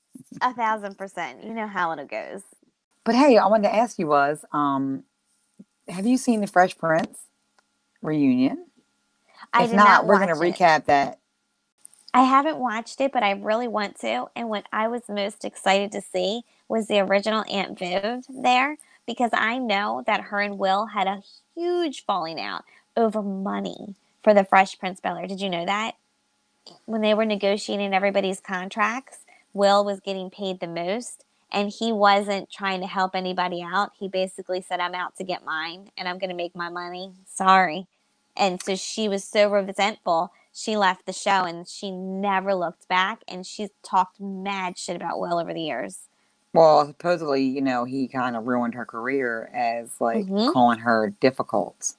A 0.42 0.54
thousand 0.54 0.98
percent. 0.98 1.44
You 1.44 1.54
know 1.54 1.66
how 1.66 1.92
it 1.92 2.08
goes. 2.08 2.42
But 3.04 3.14
hey, 3.14 3.38
I 3.38 3.46
wanted 3.46 3.68
to 3.68 3.74
ask 3.74 3.98
you 3.98 4.08
was, 4.08 4.44
um, 4.52 5.04
have 5.88 6.06
you 6.06 6.18
seen 6.18 6.40
the 6.40 6.46
Fresh 6.48 6.78
Prince 6.78 7.18
reunion? 8.02 8.66
I 9.52 9.64
if 9.64 9.70
did 9.70 9.76
not, 9.76 9.84
not 9.84 10.06
we're 10.06 10.18
gonna 10.18 10.34
it. 10.34 10.54
recap 10.54 10.86
that. 10.86 11.18
I 12.14 12.22
haven't 12.22 12.58
watched 12.58 13.00
it, 13.00 13.12
but 13.12 13.22
I 13.22 13.32
really 13.32 13.68
want 13.68 14.00
to. 14.00 14.26
And 14.36 14.48
what 14.48 14.66
I 14.72 14.88
was 14.88 15.02
most 15.08 15.44
excited 15.44 15.92
to 15.92 16.00
see 16.02 16.42
was 16.68 16.88
the 16.88 17.00
original 17.00 17.44
Aunt 17.50 17.78
Viv 17.78 18.24
there 18.28 18.78
because 19.06 19.30
I 19.32 19.58
know 19.58 20.02
that 20.06 20.20
her 20.22 20.40
and 20.40 20.58
Will 20.58 20.86
had 20.86 21.06
a 21.06 21.22
huge 21.54 22.04
falling 22.04 22.40
out 22.40 22.64
over 22.96 23.22
money 23.22 23.94
for 24.22 24.34
the 24.34 24.44
Fresh 24.44 24.78
Prince 24.78 25.00
Bel. 25.00 25.26
Did 25.26 25.40
you 25.40 25.48
know 25.48 25.64
that? 25.66 25.94
When 26.84 27.00
they 27.00 27.14
were 27.14 27.24
negotiating 27.24 27.94
everybody's 27.94 28.40
contracts, 28.40 29.18
Will 29.52 29.84
was 29.84 30.00
getting 30.00 30.30
paid 30.30 30.60
the 30.60 30.66
most 30.66 31.24
and 31.52 31.70
he 31.70 31.92
wasn't 31.92 32.50
trying 32.50 32.80
to 32.80 32.86
help 32.86 33.14
anybody 33.14 33.62
out. 33.62 33.92
He 33.98 34.08
basically 34.08 34.60
said, 34.60 34.80
I'm 34.80 34.94
out 34.94 35.16
to 35.16 35.24
get 35.24 35.44
mine 35.44 35.90
and 35.96 36.08
I'm 36.08 36.18
going 36.18 36.30
to 36.30 36.36
make 36.36 36.56
my 36.56 36.68
money. 36.68 37.12
Sorry. 37.26 37.86
And 38.36 38.60
so 38.62 38.76
she 38.76 39.08
was 39.08 39.24
so 39.24 39.48
resentful. 39.48 40.32
She 40.52 40.76
left 40.76 41.06
the 41.06 41.12
show 41.12 41.44
and 41.44 41.66
she 41.66 41.90
never 41.90 42.54
looked 42.54 42.88
back. 42.88 43.22
And 43.28 43.46
she's 43.46 43.70
talked 43.82 44.20
mad 44.20 44.76
shit 44.76 44.96
about 44.96 45.20
Will 45.20 45.38
over 45.38 45.54
the 45.54 45.62
years. 45.62 46.00
Well, 46.54 46.86
supposedly, 46.88 47.44
you 47.44 47.62
know, 47.62 47.84
he 47.84 48.08
kind 48.08 48.36
of 48.36 48.46
ruined 48.46 48.74
her 48.74 48.86
career 48.86 49.50
as 49.54 49.90
like 50.00 50.28
Mhm. 50.28 50.46
calling 50.46 50.80
her 50.80 51.14
difficult. 51.20 51.94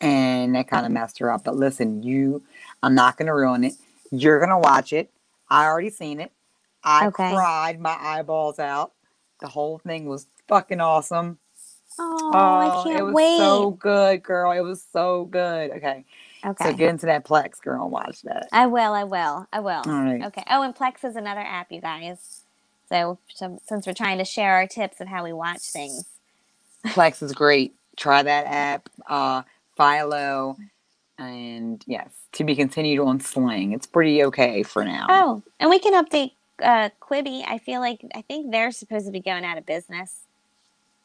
And 0.00 0.54
that 0.56 0.68
kind 0.68 0.86
of 0.86 0.92
messed 0.92 1.18
her 1.20 1.32
up. 1.32 1.44
But 1.44 1.56
listen, 1.56 2.02
you, 2.02 2.42
I'm 2.82 2.94
not 2.94 3.16
going 3.18 3.26
to 3.28 3.34
ruin 3.34 3.64
it. 3.64 3.74
You're 4.12 4.38
going 4.38 4.50
to 4.50 4.58
watch 4.58 4.92
it. 4.92 5.10
I 5.50 5.66
already 5.66 5.90
seen 5.90 6.20
it. 6.20 6.32
I 6.84 7.06
Okay. 7.06 7.30
cried 7.30 7.80
my 7.80 7.96
eyeballs 8.00 8.58
out. 8.58 8.92
The 9.40 9.48
whole 9.48 9.78
thing 9.78 10.06
was 10.06 10.26
fucking 10.48 10.80
awesome. 10.80 11.38
Oh, 11.98 12.58
I 12.58 12.70
can't 12.70 13.06
was 13.06 13.14
wait. 13.14 13.36
so 13.36 13.72
good, 13.72 14.22
girl. 14.22 14.52
It 14.52 14.60
was 14.60 14.84
so 14.92 15.26
good. 15.26 15.72
Okay. 15.72 16.04
okay. 16.46 16.64
So 16.64 16.72
get 16.74 16.90
into 16.90 17.06
that 17.06 17.24
Plex, 17.26 17.60
girl, 17.62 17.84
and 17.84 17.92
watch 17.92 18.22
that. 18.22 18.52
I 18.52 18.66
will. 18.66 18.94
I 18.94 19.04
will. 19.04 19.46
I 19.52 19.60
will. 19.60 19.84
All 19.86 19.92
right. 20.04 20.28
Okay. 20.28 20.44
Oh, 20.50 20.62
and 20.62 20.74
Plex 20.74 21.04
is 21.04 21.16
another 21.16 21.40
app, 21.42 21.72
you 21.72 21.80
guys. 21.80 22.44
So, 22.88 23.18
so 23.34 23.60
since 23.66 23.86
we're 23.86 23.92
trying 23.94 24.18
to 24.18 24.24
share 24.24 24.54
our 24.54 24.66
tips 24.66 25.00
of 25.00 25.08
how 25.08 25.24
we 25.24 25.32
watch 25.32 25.60
things, 25.60 26.04
Plex 26.86 27.22
is 27.22 27.32
great. 27.32 27.74
Try 27.96 28.22
that 28.22 28.46
app. 28.46 28.88
Uh, 29.08 29.42
Philo, 29.76 30.56
and 31.18 31.82
yes, 31.86 32.10
to 32.32 32.44
be 32.44 32.54
continued 32.56 33.00
on 33.00 33.20
Sling. 33.20 33.72
It's 33.72 33.86
pretty 33.86 34.24
okay 34.24 34.62
for 34.62 34.84
now. 34.84 35.06
oh, 35.08 35.42
and 35.60 35.70
we 35.70 35.78
can 35.78 35.92
update 35.94 36.32
uh, 36.62 36.90
Quibi. 37.00 37.44
I 37.46 37.58
feel 37.58 37.80
like 37.80 38.04
I 38.14 38.22
think 38.22 38.50
they're 38.50 38.72
supposed 38.72 39.06
to 39.06 39.12
be 39.12 39.20
going 39.20 39.44
out 39.44 39.58
of 39.58 39.66
business. 39.66 40.20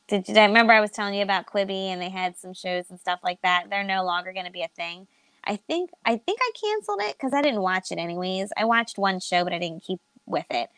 Did 0.07 0.27
you 0.27 0.35
I 0.35 0.45
remember 0.45 0.73
I 0.73 0.81
was 0.81 0.91
telling 0.91 1.13
you 1.15 1.23
about 1.23 1.47
Quibi 1.47 1.87
and 1.87 2.01
they 2.01 2.09
had 2.09 2.37
some 2.37 2.53
shows 2.53 2.85
and 2.89 2.99
stuff 2.99 3.19
like 3.23 3.41
that? 3.41 3.65
They're 3.69 3.83
no 3.83 4.03
longer 4.03 4.33
going 4.33 4.45
to 4.45 4.51
be 4.51 4.63
a 4.63 4.67
thing. 4.69 5.07
I 5.45 5.57
think 5.57 5.91
I 6.05 6.17
think 6.17 6.39
I 6.41 6.51
canceled 6.61 7.01
it 7.03 7.15
because 7.17 7.33
I 7.33 7.41
didn't 7.41 7.61
watch 7.61 7.91
it 7.91 7.97
anyways. 7.97 8.51
I 8.57 8.65
watched 8.65 8.97
one 8.97 9.19
show, 9.19 9.43
but 9.43 9.53
I 9.53 9.59
didn't 9.59 9.83
keep 9.83 9.99
with 10.25 10.45
it. 10.49 10.69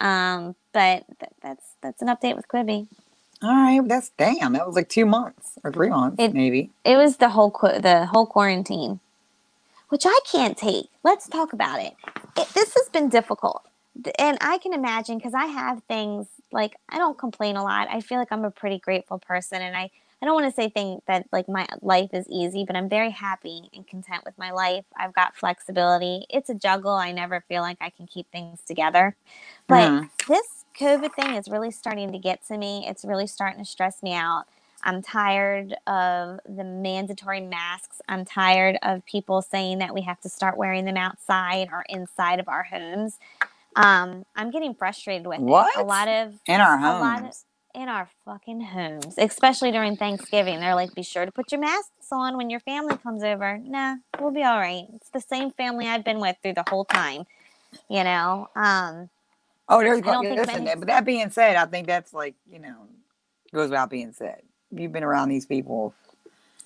Um, 0.00 0.54
but 0.72 1.04
th- 1.20 1.32
that's 1.42 1.74
that's 1.82 2.02
an 2.02 2.08
update 2.08 2.36
with 2.36 2.48
Quibi. 2.48 2.88
All 3.42 3.50
right, 3.54 3.80
that's 3.86 4.10
damn. 4.18 4.54
That 4.54 4.66
was 4.66 4.76
like 4.76 4.88
two 4.88 5.06
months 5.06 5.58
or 5.64 5.72
three 5.72 5.90
months, 5.90 6.16
It- 6.22 6.34
maybe. 6.34 6.70
It 6.84 6.96
was 6.96 7.18
the 7.18 7.30
whole 7.30 7.50
qu- 7.50 7.80
the 7.80 8.06
whole 8.06 8.26
quarantine, 8.26 9.00
which 9.88 10.04
I 10.06 10.18
can't 10.30 10.56
take. 10.58 10.88
Let's 11.04 11.28
talk 11.28 11.52
about 11.52 11.80
it. 11.80 11.94
it 12.36 12.48
this 12.54 12.74
has 12.74 12.88
been 12.90 13.08
difficult, 13.08 13.62
and 14.18 14.38
I 14.40 14.58
can 14.58 14.72
imagine 14.74 15.18
because 15.18 15.34
I 15.34 15.46
have 15.46 15.82
things 15.84 16.26
like 16.52 16.76
I 16.88 16.98
don't 16.98 17.18
complain 17.18 17.56
a 17.56 17.64
lot. 17.64 17.88
I 17.90 18.00
feel 18.00 18.18
like 18.18 18.32
I'm 18.32 18.44
a 18.44 18.50
pretty 18.50 18.78
grateful 18.78 19.18
person, 19.18 19.62
and 19.62 19.76
I 19.76 19.90
I 20.24 20.26
don't 20.26 20.36
want 20.40 20.46
to 20.46 20.56
say 20.56 20.70
thing 20.70 21.02
that 21.06 21.26
like 21.32 21.50
my 21.50 21.66
life 21.82 22.14
is 22.14 22.26
easy, 22.30 22.64
but 22.64 22.76
I'm 22.76 22.88
very 22.88 23.10
happy 23.10 23.68
and 23.74 23.86
content 23.86 24.24
with 24.24 24.38
my 24.38 24.52
life. 24.52 24.86
I've 24.96 25.12
got 25.12 25.36
flexibility. 25.36 26.24
It's 26.30 26.48
a 26.48 26.54
juggle. 26.54 26.92
I 26.92 27.12
never 27.12 27.42
feel 27.46 27.60
like 27.60 27.76
I 27.78 27.90
can 27.90 28.06
keep 28.06 28.30
things 28.32 28.62
together, 28.62 29.16
but 29.68 29.90
Mhm. 29.90 30.10
this 30.26 30.64
COVID 30.80 31.12
thing 31.12 31.34
is 31.34 31.50
really 31.50 31.70
starting 31.70 32.10
to 32.10 32.18
get 32.18 32.42
to 32.46 32.56
me. 32.56 32.86
It's 32.88 33.04
really 33.04 33.26
starting 33.26 33.58
to 33.62 33.70
stress 33.70 34.02
me 34.02 34.14
out. 34.14 34.46
I'm 34.82 35.02
tired 35.02 35.74
of 35.86 36.40
the 36.46 36.64
mandatory 36.64 37.42
masks. 37.42 38.00
I'm 38.08 38.24
tired 38.24 38.78
of 38.80 39.04
people 39.04 39.42
saying 39.42 39.76
that 39.80 39.92
we 39.92 40.00
have 40.02 40.20
to 40.22 40.30
start 40.30 40.56
wearing 40.56 40.86
them 40.86 40.96
outside 40.96 41.68
or 41.70 41.84
inside 41.90 42.40
of 42.40 42.48
our 42.48 42.62
homes. 42.62 43.18
Um, 43.76 44.24
I'm 44.34 44.50
getting 44.50 44.74
frustrated 44.74 45.26
with 45.26 45.40
it. 45.40 45.66
A 45.76 45.82
lot 45.82 46.08
of 46.08 46.40
In 46.46 46.62
our 46.62 46.78
a 46.78 46.98
lot 46.98 47.18
of 47.18 47.24
homes. 47.24 47.44
In 47.74 47.88
our 47.88 48.08
fucking 48.24 48.60
homes, 48.60 49.14
especially 49.18 49.72
during 49.72 49.96
Thanksgiving. 49.96 50.60
They're 50.60 50.74
like, 50.74 50.94
be 50.94 51.02
sure 51.02 51.26
to 51.26 51.32
put 51.32 51.50
your 51.52 51.60
masks 51.60 52.08
on 52.12 52.36
when 52.36 52.48
your 52.50 52.60
family 52.60 52.96
comes 52.96 53.22
over. 53.24 53.58
Nah, 53.58 53.96
we'll 54.20 54.30
be 54.30 54.44
all 54.44 54.58
right. 54.58 54.84
It's 54.94 55.10
the 55.10 55.20
same 55.20 55.50
family 55.50 55.86
I've 55.88 56.04
been 56.04 56.20
with 56.20 56.36
through 56.42 56.54
the 56.54 56.64
whole 56.68 56.84
time. 56.84 57.24
You 57.88 58.04
know, 58.04 58.48
um, 58.54 59.10
Oh, 59.68 59.80
there's 59.80 59.98
I 60.06 60.20
think 60.22 60.36
listen. 60.38 60.64
many- 60.64 60.78
But 60.78 60.88
that 60.88 61.04
being 61.04 61.30
said, 61.30 61.56
I 61.56 61.64
think 61.64 61.86
that's 61.86 62.12
like 62.12 62.34
you 62.50 62.58
know 62.58 62.74
goes 63.52 63.70
without 63.70 63.90
being 63.90 64.12
said. 64.12 64.42
You've 64.70 64.92
been 64.92 65.04
around 65.04 65.28
these 65.30 65.46
people 65.46 65.94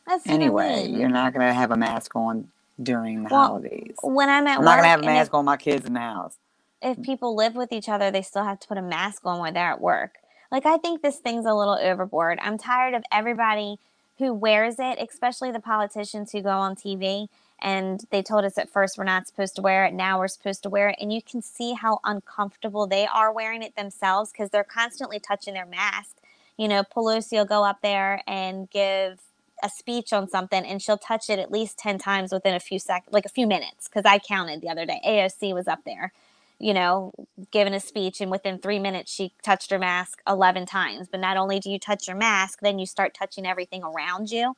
that's 0.06 0.26
what 0.26 0.32
I 0.32 0.34
anyway. 0.34 0.86
mean. 0.88 0.98
You're 1.00 1.08
not 1.08 1.32
gonna 1.32 1.52
have 1.52 1.70
a 1.70 1.76
mask 1.76 2.14
on 2.16 2.48
during 2.82 3.22
the 3.22 3.28
Well, 3.30 3.46
holidays. 3.46 3.94
when 4.02 4.28
I'm 4.28 4.46
at 4.46 4.54
I'm 4.54 4.58
work, 4.58 4.64
not 4.64 4.76
gonna 4.76 4.88
have 4.88 5.00
a 5.00 5.02
and 5.04 5.10
if- 5.10 5.14
mask 5.16 5.34
on 5.34 5.44
my 5.44 5.56
kids 5.56 5.86
in 5.86 5.92
the 5.94 6.00
house. 6.00 6.36
if 6.82 7.00
people 7.02 7.34
live 7.36 7.54
with 7.54 7.72
each 7.72 7.88
other, 7.88 8.10
they 8.10 8.22
still 8.22 8.44
have 8.44 8.58
to 8.60 8.68
put 8.68 8.78
a 8.78 8.82
mask 8.82 9.22
on 9.24 9.38
when 9.40 9.54
they're 9.54 9.70
at 9.70 9.80
work. 9.80 10.16
Like, 10.50 10.66
I 10.66 10.78
think 10.78 11.02
this 11.02 11.18
thing's 11.18 11.46
a 11.46 11.54
little 11.54 11.78
overboard. 11.80 12.38
I'm 12.40 12.58
tired 12.58 12.94
of 12.94 13.04
everybody 13.12 13.78
who 14.18 14.32
wears 14.32 14.76
it, 14.78 14.98
especially 14.98 15.52
the 15.52 15.60
politicians 15.60 16.32
who 16.32 16.42
go 16.42 16.50
on 16.50 16.74
TV 16.74 17.28
and 17.60 18.04
they 18.10 18.22
told 18.22 18.44
us 18.44 18.56
at 18.56 18.70
first 18.70 18.96
we're 18.96 19.04
not 19.04 19.26
supposed 19.26 19.56
to 19.56 19.62
wear 19.62 19.84
it. 19.84 19.92
Now 19.92 20.18
we're 20.18 20.28
supposed 20.28 20.62
to 20.62 20.68
wear 20.68 20.90
it. 20.90 20.96
And 21.00 21.12
you 21.12 21.22
can 21.22 21.42
see 21.42 21.72
how 21.72 21.98
uncomfortable 22.04 22.86
they 22.86 23.06
are 23.06 23.32
wearing 23.32 23.62
it 23.62 23.76
themselves 23.76 24.30
because 24.30 24.50
they're 24.50 24.64
constantly 24.64 25.18
touching 25.18 25.54
their 25.54 25.66
mask. 25.66 26.16
You 26.56 26.68
know, 26.68 26.82
Pelosi 26.82 27.32
will 27.32 27.44
go 27.44 27.64
up 27.64 27.80
there 27.82 28.22
and 28.26 28.70
give 28.70 29.20
a 29.62 29.68
speech 29.68 30.12
on 30.12 30.28
something 30.28 30.64
and 30.64 30.80
she'll 30.80 30.98
touch 30.98 31.28
it 31.28 31.40
at 31.40 31.50
least 31.50 31.78
10 31.78 31.98
times 31.98 32.32
within 32.32 32.54
a 32.54 32.60
few 32.60 32.78
seconds, 32.78 33.12
like 33.12 33.26
a 33.26 33.30
few 33.30 33.46
minutes. 33.46 33.88
Because 33.88 34.04
I 34.04 34.18
counted 34.18 34.60
the 34.60 34.68
other 34.68 34.86
day. 34.86 35.00
AOC 35.04 35.52
was 35.52 35.66
up 35.66 35.80
there 35.84 36.12
you 36.58 36.74
know, 36.74 37.12
giving 37.50 37.74
a 37.74 37.80
speech, 37.80 38.20
and 38.20 38.30
within 38.30 38.58
three 38.58 38.78
minutes, 38.78 39.12
she 39.12 39.32
touched 39.42 39.70
her 39.70 39.78
mask 39.78 40.20
11 40.28 40.66
times. 40.66 41.08
But 41.10 41.20
not 41.20 41.36
only 41.36 41.60
do 41.60 41.70
you 41.70 41.78
touch 41.78 42.08
your 42.08 42.16
mask, 42.16 42.60
then 42.62 42.78
you 42.78 42.86
start 42.86 43.14
touching 43.14 43.46
everything 43.46 43.82
around 43.84 44.30
you. 44.30 44.54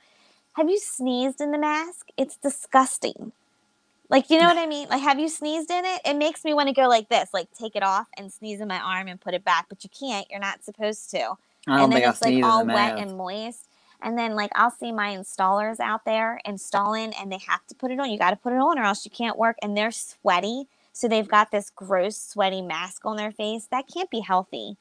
Have 0.54 0.70
you 0.70 0.78
sneezed 0.80 1.40
in 1.40 1.52
the 1.52 1.58
mask? 1.58 2.08
It's 2.16 2.36
disgusting. 2.36 3.32
Like, 4.08 4.30
you 4.30 4.38
know 4.38 4.46
what 4.46 4.58
I 4.58 4.66
mean? 4.66 4.88
Like, 4.88 5.02
have 5.02 5.18
you 5.20 5.28
sneezed 5.28 5.70
in 5.70 5.84
it? 5.84 6.00
It 6.04 6.16
makes 6.16 6.44
me 6.44 6.54
want 6.54 6.68
to 6.68 6.74
go 6.74 6.88
like 6.88 7.08
this, 7.08 7.30
like 7.32 7.48
take 7.58 7.76
it 7.76 7.82
off 7.82 8.08
and 8.16 8.32
sneeze 8.32 8.60
in 8.60 8.68
my 8.68 8.78
arm 8.80 9.08
and 9.08 9.20
put 9.20 9.34
it 9.34 9.44
back, 9.44 9.66
but 9.68 9.84
you 9.84 9.90
can't. 9.90 10.26
You're 10.30 10.40
not 10.40 10.64
supposed 10.64 11.10
to 11.12 11.34
I 11.68 11.78
don't 11.78 11.84
and 11.84 11.92
then 11.92 12.04
it's 12.04 12.22
like 12.22 12.38
all 12.42 12.66
wet 12.66 12.94
and 12.96 13.16
moist. 13.16 13.68
And 14.02 14.18
then 14.18 14.34
like 14.36 14.50
I'll 14.54 14.70
see 14.70 14.92
my 14.92 15.16
installers 15.16 15.80
out 15.80 16.04
there 16.04 16.40
installing 16.44 17.12
and 17.14 17.32
they 17.32 17.38
have 17.48 17.66
to 17.68 17.74
put 17.74 17.90
it 17.90 18.00
on. 18.00 18.10
You 18.10 18.18
got 18.18 18.30
to 18.30 18.36
put 18.36 18.52
it 18.52 18.58
on 18.58 18.78
or 18.78 18.84
else 18.84 19.04
you 19.04 19.10
can't 19.10 19.38
work 19.38 19.56
and 19.62 19.76
they're 19.76 19.90
sweaty. 19.90 20.64
So 21.00 21.08
they've 21.08 21.26
got 21.26 21.50
this 21.50 21.70
gross 21.70 22.20
sweaty 22.20 22.60
mask 22.60 23.06
on 23.06 23.16
their 23.16 23.32
face. 23.32 23.66
That 23.70 23.86
can't 23.92 24.10
be 24.10 24.20
healthy. 24.20 24.76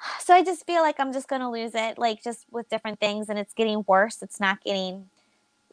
So 0.20 0.32
I 0.32 0.44
just 0.44 0.64
feel 0.64 0.82
like 0.82 1.00
I'm 1.00 1.12
just 1.12 1.26
going 1.26 1.40
to 1.42 1.50
lose 1.50 1.72
it 1.74 1.98
like 1.98 2.22
just 2.22 2.46
with 2.52 2.68
different 2.68 3.00
things 3.00 3.28
and 3.28 3.36
it's 3.36 3.52
getting 3.52 3.84
worse. 3.88 4.22
It's 4.22 4.38
not 4.38 4.62
getting 4.62 5.06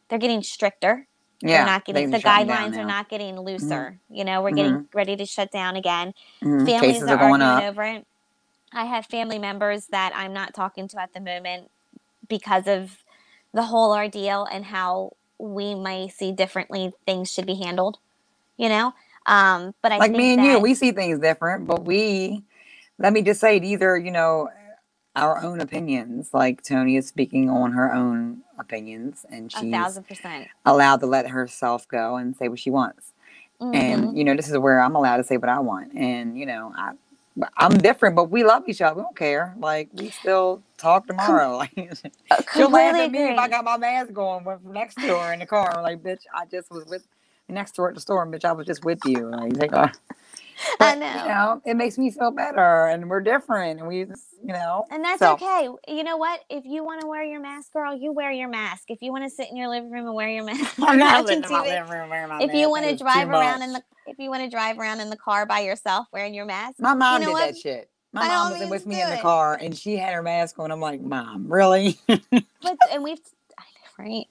they're 0.08 0.18
getting 0.18 0.42
stricter. 0.42 1.06
yeah, 1.42 1.58
they're 1.58 1.66
not 1.66 1.84
getting 1.84 2.10
the 2.10 2.16
are 2.16 2.20
shutting 2.20 2.48
down 2.48 2.72
guidelines 2.72 2.76
are 2.76 2.84
not 2.86 3.08
getting 3.08 3.38
looser. 3.38 3.98
You 4.10 4.24
know, 4.24 4.42
we're 4.42 4.50
getting 4.50 4.88
ready 4.94 5.14
to 5.16 5.26
shut 5.26 5.52
down 5.52 5.76
again 5.76 6.12
Mhm, 6.42 6.66
families 6.66 6.96
Cases 6.96 7.08
are, 7.08 7.16
going 7.18 7.42
arguing 7.42 7.58
up. 7.58 7.64
over 7.64 7.82
it. 7.84 8.06
I 8.72 8.84
have 8.86 9.06
family 9.06 9.38
members 9.38 9.86
that 9.88 10.12
I'm 10.14 10.32
not 10.32 10.54
talking 10.54 10.88
to 10.88 11.00
at 11.00 11.12
the 11.12 11.20
moment 11.20 11.70
because 12.28 12.66
of 12.66 12.98
the 13.54 13.62
whole 13.62 13.94
ordeal 13.94 14.44
and 14.44 14.64
how 14.64 15.12
we 15.38 15.74
might 15.74 16.12
see 16.12 16.32
differently 16.32 16.92
things 17.06 17.32
should 17.32 17.46
be 17.46 17.54
handled. 17.62 17.98
You 18.56 18.68
know, 18.68 18.92
um, 19.26 19.74
but 19.82 19.92
I 19.92 19.98
like 19.98 20.12
me 20.12 20.32
and 20.34 20.40
that, 20.40 20.52
you, 20.52 20.58
we 20.60 20.74
see 20.74 20.92
things 20.92 21.18
different, 21.18 21.66
but 21.66 21.84
we 21.84 22.42
let 22.98 23.12
me 23.12 23.22
just 23.22 23.40
say 23.40 23.58
these 23.58 23.82
are, 23.82 23.96
you 23.98 24.10
know, 24.10 24.48
our 25.16 25.42
own 25.42 25.60
opinions. 25.60 26.30
Like 26.32 26.62
Tony 26.62 26.96
is 26.96 27.06
speaking 27.08 27.50
on 27.50 27.72
her 27.72 27.92
own 27.92 28.42
opinions 28.58 29.24
and 29.30 29.50
she's 29.52 29.62
a 29.74 29.78
thousand 29.78 30.04
percent. 30.08 30.48
allowed 30.64 31.00
to 31.00 31.06
let 31.06 31.28
herself 31.28 31.86
go 31.88 32.16
and 32.16 32.36
say 32.36 32.48
what 32.48 32.58
she 32.58 32.70
wants. 32.70 33.12
Mhm. 33.60 33.74
And 33.74 34.18
you 34.18 34.24
know, 34.24 34.34
this 34.34 34.48
is 34.50 34.58
where 34.58 34.80
I'm 34.80 34.96
allowed 34.96 35.18
to 35.18 35.24
say 35.24 35.36
what 35.36 35.48
I 35.48 35.60
want. 35.60 35.94
And 35.94 36.38
you 36.38 36.46
know, 36.46 36.72
I 36.76 36.92
I'm 37.58 37.78
different, 37.78 38.16
but 38.16 38.30
we 38.30 38.44
love 38.44 38.64
each 38.68 38.80
other. 38.82 38.96
We 38.96 39.02
don't 39.02 39.16
care. 39.16 39.54
Like 39.58 39.90
we 39.94 40.10
still 40.10 40.62
talk 40.78 41.06
tomorrow. 41.06 41.56
Like 41.76 41.90
Uh, 42.30 42.42
she'll 42.54 42.70
laugh 42.70 42.96
at 42.96 43.12
me 43.12 43.18
if. 43.30 43.38
I 43.38 43.48
got 43.48 43.64
my 43.64 43.76
mask 43.78 44.16
on 44.18 44.44
with 44.44 44.64
next 44.64 44.96
to 44.96 45.08
her 45.08 45.32
in 45.32 45.40
the 45.40 45.46
car. 45.46 45.80
Like, 45.82 46.02
bitch, 46.02 46.22
I 46.34 46.44
just 46.46 46.70
was 46.72 46.84
with 46.86 47.06
next 47.48 47.74
door 47.76 47.88
at 47.88 47.94
the 47.94 48.00
store, 48.00 48.26
bitch. 48.26 48.44
I 48.44 48.52
was 48.52 48.66
just 48.66 48.84
with 48.84 48.98
you. 49.06 49.30
Like, 49.30 49.72
a- 49.72 49.92
I 50.80 50.94
but, 50.94 50.98
know. 50.98 51.06
You 51.22 51.28
know, 51.28 51.62
it 51.66 51.74
makes 51.76 51.98
me 51.98 52.10
feel 52.10 52.30
better, 52.30 52.86
and 52.86 53.08
we're 53.10 53.20
different, 53.20 53.78
and 53.80 53.88
we, 53.88 54.04
just, 54.04 54.24
you 54.42 54.52
know, 54.52 54.84
And 54.90 55.04
that's 55.04 55.18
so- 55.18 55.34
okay. 55.34 55.68
You 55.88 56.02
know 56.04 56.16
what? 56.16 56.40
If 56.48 56.64
you 56.64 56.84
want 56.84 57.02
to 57.02 57.06
wear 57.06 57.22
your 57.24 57.40
mask, 57.40 57.72
girl, 57.72 57.94
you 57.94 58.12
wear 58.12 58.30
your 58.32 58.48
mask. 58.48 58.84
If 58.88 59.02
you 59.02 59.12
want 59.12 59.24
to 59.24 59.30
sit 59.30 59.50
in 59.50 59.56
your 59.56 59.68
living 59.68 59.90
room 59.90 60.06
and 60.06 60.14
wear 60.14 60.28
your 60.28 60.44
mask, 60.46 60.74
I'm 60.82 60.98
not 60.98 61.28
in 61.30 61.40
my 61.42 61.62
living 61.62 61.90
room 61.90 62.10
wearing 62.10 62.28
my 62.28 62.42
if 62.42 62.52
you 62.54 62.70
want 62.70 62.84
to 62.84 62.88
That 62.90 62.94
is 62.94 63.00
too 63.00 63.04
drive 63.04 63.28
around 63.30 63.62
in 63.62 63.72
the 63.72 63.82
if 64.06 64.18
you 64.18 64.30
want 64.30 64.42
to 64.44 64.48
drive 64.50 64.78
around 64.78 65.00
in 65.00 65.10
the 65.10 65.16
car 65.16 65.46
by 65.46 65.60
yourself 65.60 66.06
wearing 66.12 66.32
your 66.34 66.46
mask, 66.46 66.76
My 66.78 66.94
mom 66.94 67.20
you 67.22 67.26
know 67.28 67.34
did 67.34 67.40
what? 67.40 67.54
that 67.54 67.58
shit. 67.58 67.90
My 68.12 68.26
mom 68.28 68.58
was 68.58 68.70
with 68.70 68.86
me 68.86 69.02
in 69.02 69.10
the 69.10 69.18
car, 69.18 69.58
and 69.60 69.76
she 69.76 69.96
had 69.96 70.14
her 70.14 70.22
mask 70.22 70.58
on. 70.58 70.70
I'm 70.70 70.80
like, 70.80 71.02
Mom, 71.02 71.52
really? 71.52 71.98
but 72.06 72.78
and 72.90 73.02
we've 73.02 73.18
right 73.98 74.26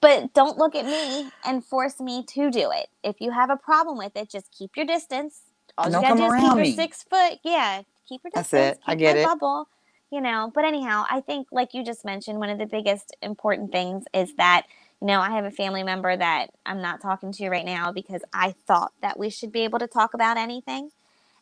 but 0.00 0.32
don't 0.34 0.58
look 0.58 0.74
at 0.74 0.84
me 0.84 1.30
and 1.44 1.64
force 1.64 2.00
me 2.00 2.24
to 2.24 2.50
do 2.50 2.70
it 2.72 2.88
if 3.02 3.20
you 3.20 3.30
have 3.30 3.50
a 3.50 3.56
problem 3.56 3.98
with 3.98 4.16
it 4.16 4.30
just 4.30 4.50
keep 4.56 4.76
your 4.76 4.86
distance 4.86 5.42
all 5.78 5.86
you 5.86 5.92
Don't 5.92 6.02
gotta 6.02 6.16
come 6.16 6.18
do 6.18 6.24
is 6.26 6.32
keep 6.32 6.42
around 6.44 6.56
your 6.56 6.74
six 6.74 7.02
foot 7.04 7.38
yeah 7.44 7.82
keep 8.08 8.22
your 8.24 8.30
distance. 8.30 8.50
That's 8.50 8.78
it. 8.78 8.82
I 8.86 8.94
get 8.94 9.16
it. 9.16 9.24
bubble 9.24 9.68
you 10.10 10.20
know 10.20 10.50
but 10.54 10.64
anyhow 10.64 11.04
i 11.10 11.20
think 11.20 11.46
like 11.52 11.74
you 11.74 11.84
just 11.84 12.04
mentioned 12.04 12.38
one 12.38 12.50
of 12.50 12.58
the 12.58 12.66
biggest 12.66 13.16
important 13.22 13.72
things 13.72 14.04
is 14.12 14.34
that 14.36 14.66
you 15.00 15.06
know 15.06 15.20
i 15.20 15.30
have 15.30 15.44
a 15.44 15.50
family 15.50 15.82
member 15.82 16.16
that 16.16 16.50
i'm 16.66 16.82
not 16.82 17.00
talking 17.00 17.32
to 17.32 17.48
right 17.48 17.66
now 17.66 17.92
because 17.92 18.22
i 18.32 18.54
thought 18.66 18.92
that 19.02 19.18
we 19.18 19.30
should 19.30 19.52
be 19.52 19.60
able 19.60 19.78
to 19.78 19.86
talk 19.86 20.14
about 20.14 20.36
anything 20.36 20.90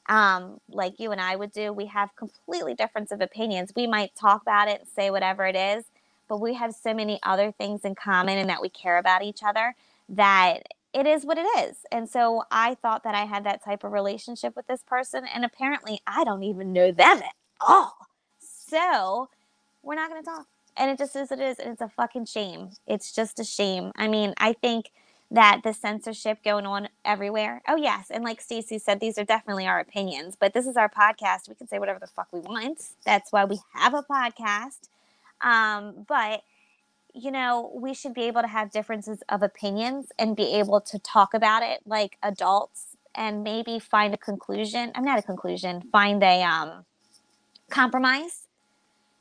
um, 0.08 0.58
like 0.70 0.98
you 0.98 1.12
and 1.12 1.20
I 1.20 1.36
would 1.36 1.52
do. 1.52 1.72
We 1.72 1.86
have 1.86 2.16
completely 2.16 2.74
difference 2.74 3.12
of 3.12 3.20
opinions. 3.20 3.72
We 3.76 3.86
might 3.86 4.14
talk 4.16 4.42
about 4.42 4.68
it 4.68 4.80
and 4.80 4.88
say 4.88 5.10
whatever 5.10 5.46
it 5.46 5.56
is, 5.56 5.84
but 6.28 6.40
we 6.40 6.54
have 6.54 6.74
so 6.74 6.94
many 6.94 7.18
other 7.22 7.52
things 7.52 7.84
in 7.84 7.94
common 7.94 8.38
and 8.38 8.48
that 8.48 8.62
we 8.62 8.68
care 8.68 8.98
about 8.98 9.22
each 9.22 9.42
other 9.42 9.74
that 10.08 10.62
it 10.92 11.06
is 11.06 11.24
what 11.24 11.38
it 11.38 11.46
is. 11.58 11.78
And 11.92 12.08
so 12.08 12.44
I 12.50 12.74
thought 12.74 13.04
that 13.04 13.14
I 13.14 13.24
had 13.24 13.44
that 13.44 13.62
type 13.62 13.84
of 13.84 13.92
relationship 13.92 14.56
with 14.56 14.66
this 14.66 14.82
person, 14.82 15.24
and 15.32 15.44
apparently 15.44 16.00
I 16.06 16.24
don't 16.24 16.42
even 16.42 16.72
know 16.72 16.92
them 16.92 17.18
at 17.18 17.34
all. 17.60 17.94
So 18.38 19.28
we're 19.82 19.94
not 19.94 20.10
going 20.10 20.22
to 20.22 20.28
talk. 20.28 20.46
And 20.76 20.90
it 20.90 20.98
just 20.98 21.16
is 21.16 21.32
it 21.32 21.40
is. 21.40 21.58
And 21.58 21.72
it's 21.72 21.82
a 21.82 21.88
fucking 21.88 22.26
shame. 22.26 22.70
It's 22.86 23.12
just 23.12 23.40
a 23.40 23.44
shame. 23.44 23.92
I 23.96 24.08
mean, 24.08 24.34
I 24.38 24.52
think 24.52 24.92
that 25.30 25.60
the 25.62 25.74
censorship 25.74 26.42
going 26.42 26.66
on 26.66 26.88
everywhere. 27.04 27.62
Oh 27.68 27.76
yes, 27.76 28.10
and 28.10 28.24
like 28.24 28.40
Stacey 28.40 28.78
said, 28.78 29.00
these 29.00 29.18
are 29.18 29.24
definitely 29.24 29.66
our 29.66 29.78
opinions, 29.78 30.36
but 30.38 30.54
this 30.54 30.66
is 30.66 30.76
our 30.76 30.88
podcast. 30.88 31.48
We 31.48 31.54
can 31.54 31.68
say 31.68 31.78
whatever 31.78 31.98
the 31.98 32.06
fuck 32.06 32.28
we 32.32 32.40
want. 32.40 32.82
That's 33.04 33.30
why 33.30 33.44
we 33.44 33.58
have 33.74 33.94
a 33.94 34.02
podcast. 34.02 34.88
Um, 35.40 36.04
but 36.06 36.42
you 37.14 37.30
know, 37.30 37.72
we 37.74 37.94
should 37.94 38.14
be 38.14 38.22
able 38.22 38.42
to 38.42 38.48
have 38.48 38.70
differences 38.70 39.22
of 39.28 39.42
opinions 39.42 40.12
and 40.18 40.36
be 40.36 40.54
able 40.54 40.80
to 40.80 40.98
talk 41.00 41.34
about 41.34 41.62
it 41.62 41.80
like 41.84 42.16
adults 42.22 42.96
and 43.14 43.42
maybe 43.42 43.78
find 43.78 44.14
a 44.14 44.18
conclusion. 44.18 44.92
I'm 44.94 45.04
not 45.04 45.18
a 45.18 45.22
conclusion, 45.22 45.82
find 45.90 46.22
a 46.22 46.42
um, 46.42 46.84
compromise 47.70 48.44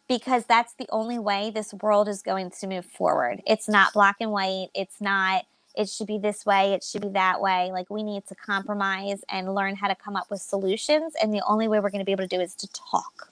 because 0.08 0.46
that's 0.46 0.74
the 0.74 0.88
only 0.90 1.18
way 1.18 1.50
this 1.50 1.74
world 1.74 2.08
is 2.08 2.22
going 2.22 2.52
to 2.52 2.68
move 2.68 2.86
forward. 2.86 3.42
It's 3.48 3.68
not 3.68 3.94
black 3.94 4.18
and 4.20 4.32
white. 4.32 4.68
It's 4.76 5.02
not, 5.02 5.46
it 5.76 5.90
should 5.90 6.08
be 6.08 6.18
this 6.18 6.46
way, 6.46 6.74
it 6.74 6.84
should 6.84 7.02
be 7.02 7.10
that 7.10 7.42
way. 7.42 7.72
Like, 7.72 7.90
we 7.90 8.04
need 8.04 8.26
to 8.28 8.36
compromise 8.36 9.24
and 9.30 9.54
learn 9.54 9.76
how 9.76 9.88
to 9.88 9.96
come 9.96 10.16
up 10.16 10.30
with 10.32 10.42
solutions. 10.42 11.14
And 11.22 11.34
the 11.34 11.42
only 11.48 11.68
way 11.68 11.80
we're 11.80 11.90
going 11.90 12.00
to 12.00 12.06
be 12.06 12.14
able 12.14 12.28
to 12.28 12.36
do 12.36 12.42
is 12.42 12.56
to 12.56 12.68
talk. 12.72 13.32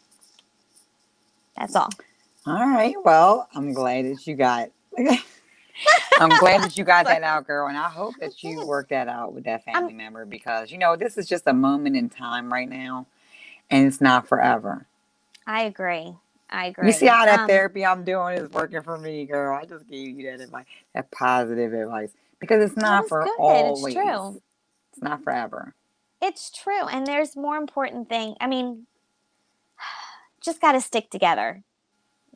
That's 1.56 1.76
all. 1.76 1.90
All 2.46 2.54
right. 2.54 2.96
Well, 3.04 3.48
I'm 3.56 3.74
glad 3.74 4.06
that 4.06 4.28
you 4.28 4.36
got. 4.36 4.70
I'm 6.20 6.30
glad 6.30 6.62
that 6.64 6.78
you 6.78 6.84
got 6.86 7.06
that 7.06 7.24
out, 7.24 7.48
girl, 7.48 7.68
and 7.68 7.78
I 7.78 7.90
hope 7.90 8.16
that 8.20 8.44
you 8.44 8.66
work 8.66 8.90
that 8.90 9.08
out 9.08 9.34
with 9.34 9.46
that 9.46 9.64
family 9.66 9.90
I'm- 9.94 9.98
member 9.98 10.26
because 10.26 10.72
you 10.72 10.78
know 10.78 10.96
this 10.96 11.18
is 11.18 11.28
just 11.28 11.44
a 11.48 11.54
moment 11.54 11.96
in 11.96 12.10
time 12.10 12.52
right 12.54 12.70
now, 12.70 13.08
and 13.70 13.88
it's 13.88 14.00
not 14.02 14.28
forever. 14.28 14.88
I 15.48 15.64
agree. 15.64 16.16
I 16.50 16.68
agree. 16.68 16.88
You 16.88 16.94
see 16.94 17.08
how 17.08 17.26
that 17.26 17.42
Um, 17.42 17.48
therapy 17.48 17.86
I'm 17.86 18.04
doing 18.04 18.38
is 18.38 18.50
working 18.52 18.82
for 18.84 18.98
me, 18.98 19.26
girl. 19.26 19.58
I 19.58 19.66
just 19.66 19.88
gave 19.88 20.20
you 20.20 20.32
that 20.32 20.42
advice, 20.42 20.66
that 20.94 21.12
positive 21.12 21.74
advice, 21.74 22.12
because 22.40 22.64
it's 22.64 22.78
not 22.78 23.08
for 23.10 23.26
good. 23.26 23.66
It's 23.72 23.94
true. 23.94 24.42
It's 24.94 25.02
not 25.02 25.24
forever. 25.24 25.74
It's 26.22 26.52
true. 26.52 26.86
And 26.88 27.06
there's 27.06 27.36
more 27.36 27.58
important 27.58 28.08
thing. 28.10 28.36
I 28.40 28.48
mean, 28.48 28.86
just 30.42 30.62
got 30.62 30.74
to 30.74 30.82
stick 30.82 31.10
together. 31.10 31.64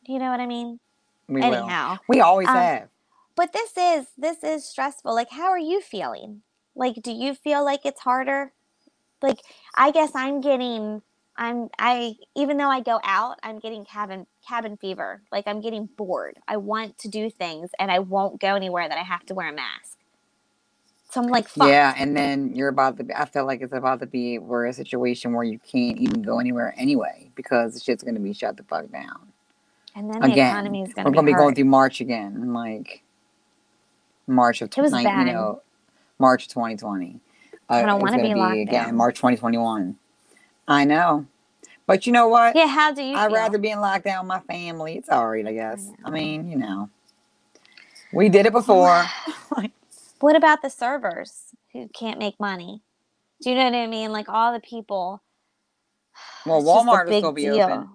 Do 0.10 0.14
you 0.14 0.20
know 0.20 0.32
what 0.32 0.40
I 0.40 0.48
mean? 0.48 0.80
We 1.28 1.44
will. 1.44 2.00
We 2.08 2.20
always 2.20 2.48
Um, 2.48 2.56
have. 2.56 2.90
But 3.36 3.54
this 3.54 3.78
is 3.78 4.08
this 4.18 4.44
is 4.44 4.66
stressful. 4.66 5.14
Like 5.14 5.30
how 5.30 5.50
are 5.52 5.60
you 5.60 5.82
feeling? 5.82 6.42
Like 6.76 6.96
do 7.04 7.12
you 7.12 7.36
feel 7.36 7.64
like 7.64 7.86
it's 7.86 8.00
harder? 8.00 8.52
Like 9.22 9.38
I 9.76 9.92
guess 9.92 10.14
I'm 10.16 10.42
getting 10.42 11.04
I'm 11.38 11.70
I 11.78 12.16
even 12.36 12.58
though 12.58 12.72
I 12.72 12.82
go 12.82 13.00
out, 13.04 13.38
I'm 13.44 13.60
getting 13.60 13.86
cabin 13.86 14.26
cabin 14.48 14.78
fever. 14.78 15.22
Like 15.32 15.48
I'm 15.48 15.62
getting 15.62 15.90
bored. 15.96 16.40
I 16.48 16.58
want 16.58 16.98
to 17.00 17.08
do 17.08 17.30
things 17.30 17.70
and 17.78 17.92
I 17.92 18.00
won't 18.00 18.42
go 18.42 18.56
anywhere 18.56 18.90
that 18.90 18.98
I 18.98 19.04
have 19.04 19.28
to 19.28 19.36
wear 19.36 19.50
a 19.50 19.54
mask. 19.54 20.00
So 21.12 21.22
I'm 21.22 21.28
like, 21.28 21.48
fuck. 21.48 21.70
Yeah, 21.70 21.94
and 21.98 22.18
then 22.18 22.56
you're 22.56 22.70
about 22.70 22.98
to 22.98 23.06
be, 23.06 23.14
I 23.14 23.26
feel 23.26 23.46
like 23.46 23.62
it's 23.62 23.74
about 23.74 24.00
to 24.02 24.08
be 24.08 24.40
we're 24.40 24.66
a 24.66 24.74
situation 24.74 25.34
where 25.34 25.46
you 25.46 25.60
can't 25.60 26.00
even 26.00 26.24
go 26.24 26.40
anywhere 26.40 26.74
anyway 26.78 27.32
because 27.36 27.76
the 27.76 27.80
shit's 27.80 28.04
going 28.04 28.16
to 28.16 28.22
be 28.22 28.34
shut 28.34 28.58
the 28.58 28.64
fuck 28.64 28.92
down. 28.92 29.29
And 30.00 30.10
then 30.10 30.22
the 30.22 30.28
Again, 30.28 30.50
economy 30.52 30.82
is 30.84 30.94
going 30.94 31.06
We're 31.06 31.12
going 31.12 31.26
to 31.26 31.32
be 31.34 31.36
going 31.36 31.56
through 31.56 31.66
March 31.66 32.00
again, 32.00 32.54
like 32.54 33.04
March 34.28 34.62
of 34.62 34.70
It 34.76 34.82
was 34.82 34.92
20, 34.92 35.04
bad. 35.04 35.28
you 35.28 35.34
know, 35.34 35.62
March 36.20 36.48
2020. 36.48 37.20
Uh, 37.70 37.74
I 37.74 37.82
don't 37.84 38.00
wanna 38.02 38.18
gonna 38.18 38.24
be 38.24 38.36
locked 38.40 38.54
again 38.62 38.72
down. 38.86 38.96
March 38.96 39.16
2021. 39.18 39.98
I 40.68 40.86
know. 40.86 41.26
But 41.86 42.08
you 42.08 42.14
know 42.14 42.28
what? 42.30 42.56
Yeah, 42.56 42.68
how 42.68 42.94
do 42.94 43.04
you 43.04 43.16
I'd 43.18 43.28
feel? 43.28 43.36
rather 43.36 43.58
be 43.58 43.72
in 43.72 43.80
lockdown 43.80 44.22
with 44.22 44.28
my 44.28 44.40
family. 44.42 44.98
It's 44.98 45.10
all 45.10 45.30
right, 45.30 45.46
I 45.46 45.54
guess. 45.54 45.88
know. 45.88 45.96
I 46.06 46.10
mean, 46.12 46.50
you 46.50 46.58
know. 46.58 46.90
We 48.14 48.30
did 48.30 48.46
it 48.46 48.54
before. 48.54 49.06
What 50.20 50.36
about 50.36 50.62
the 50.62 50.70
servers 50.70 51.56
who 51.74 51.90
can't 51.90 52.20
make 52.20 52.40
money? 52.40 52.84
Do 53.42 53.50
you 53.50 53.56
know 53.56 53.66
what 53.66 53.76
I 53.76 53.88
mean? 53.88 54.12
Like 54.12 54.30
all 54.30 54.54
the 54.54 54.60
people. 54.60 55.24
well, 56.46 56.62
It's 56.62 56.72
just 56.74 56.92
a 56.94 56.98
Walmart 56.98 57.08
will 57.08 57.14
still 57.14 57.32
be 57.32 57.44
deal. 57.44 57.64
open. 57.64 57.90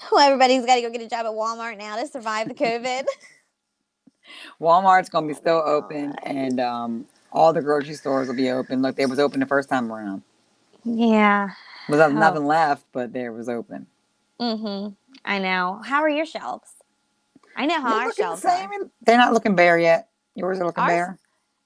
Well, 0.12 0.20
everybody's 0.20 0.64
got 0.64 0.76
to 0.76 0.80
go 0.82 0.90
get 0.90 1.02
a 1.02 1.08
job 1.08 1.26
at 1.26 1.32
Walmart 1.32 1.76
now 1.78 1.96
to 1.96 2.06
survive 2.06 2.48
the 2.48 2.54
COVID. 2.54 3.04
Walmart's 4.60 5.08
gonna 5.08 5.26
be 5.26 5.34
still 5.34 5.62
open, 5.66 6.14
and 6.22 6.60
um, 6.60 7.06
all 7.32 7.52
the 7.52 7.60
grocery 7.62 7.94
stores 7.94 8.28
will 8.28 8.36
be 8.36 8.50
open. 8.50 8.80
Look, 8.82 8.96
they 8.96 9.06
was 9.06 9.18
open 9.18 9.40
the 9.40 9.46
first 9.46 9.68
time 9.68 9.90
around. 9.92 10.22
yeah. 10.84 11.50
Was 11.88 11.98
Oh. 12.00 12.08
nothing 12.10 12.46
left, 12.46 12.84
but 12.92 13.12
there 13.12 13.32
was 13.32 13.48
open. 13.48 13.86
Mm-hmm. 14.40 14.92
I 15.24 15.38
know. 15.38 15.80
How 15.84 16.00
are 16.02 16.08
your 16.08 16.26
shelves? 16.26 16.70
I 17.56 17.66
know 17.66 17.80
how 17.80 17.90
They're 17.90 17.98
our 18.02 18.08
the 18.08 18.14
shelves 18.14 18.42
same. 18.42 18.70
are. 18.70 18.90
They're 19.02 19.18
not 19.18 19.32
looking 19.32 19.56
bare 19.56 19.78
yet. 19.78 20.08
Yours 20.36 20.60
are 20.60 20.66
looking 20.66 20.82
Ours- 20.84 20.90
bare. 20.90 21.18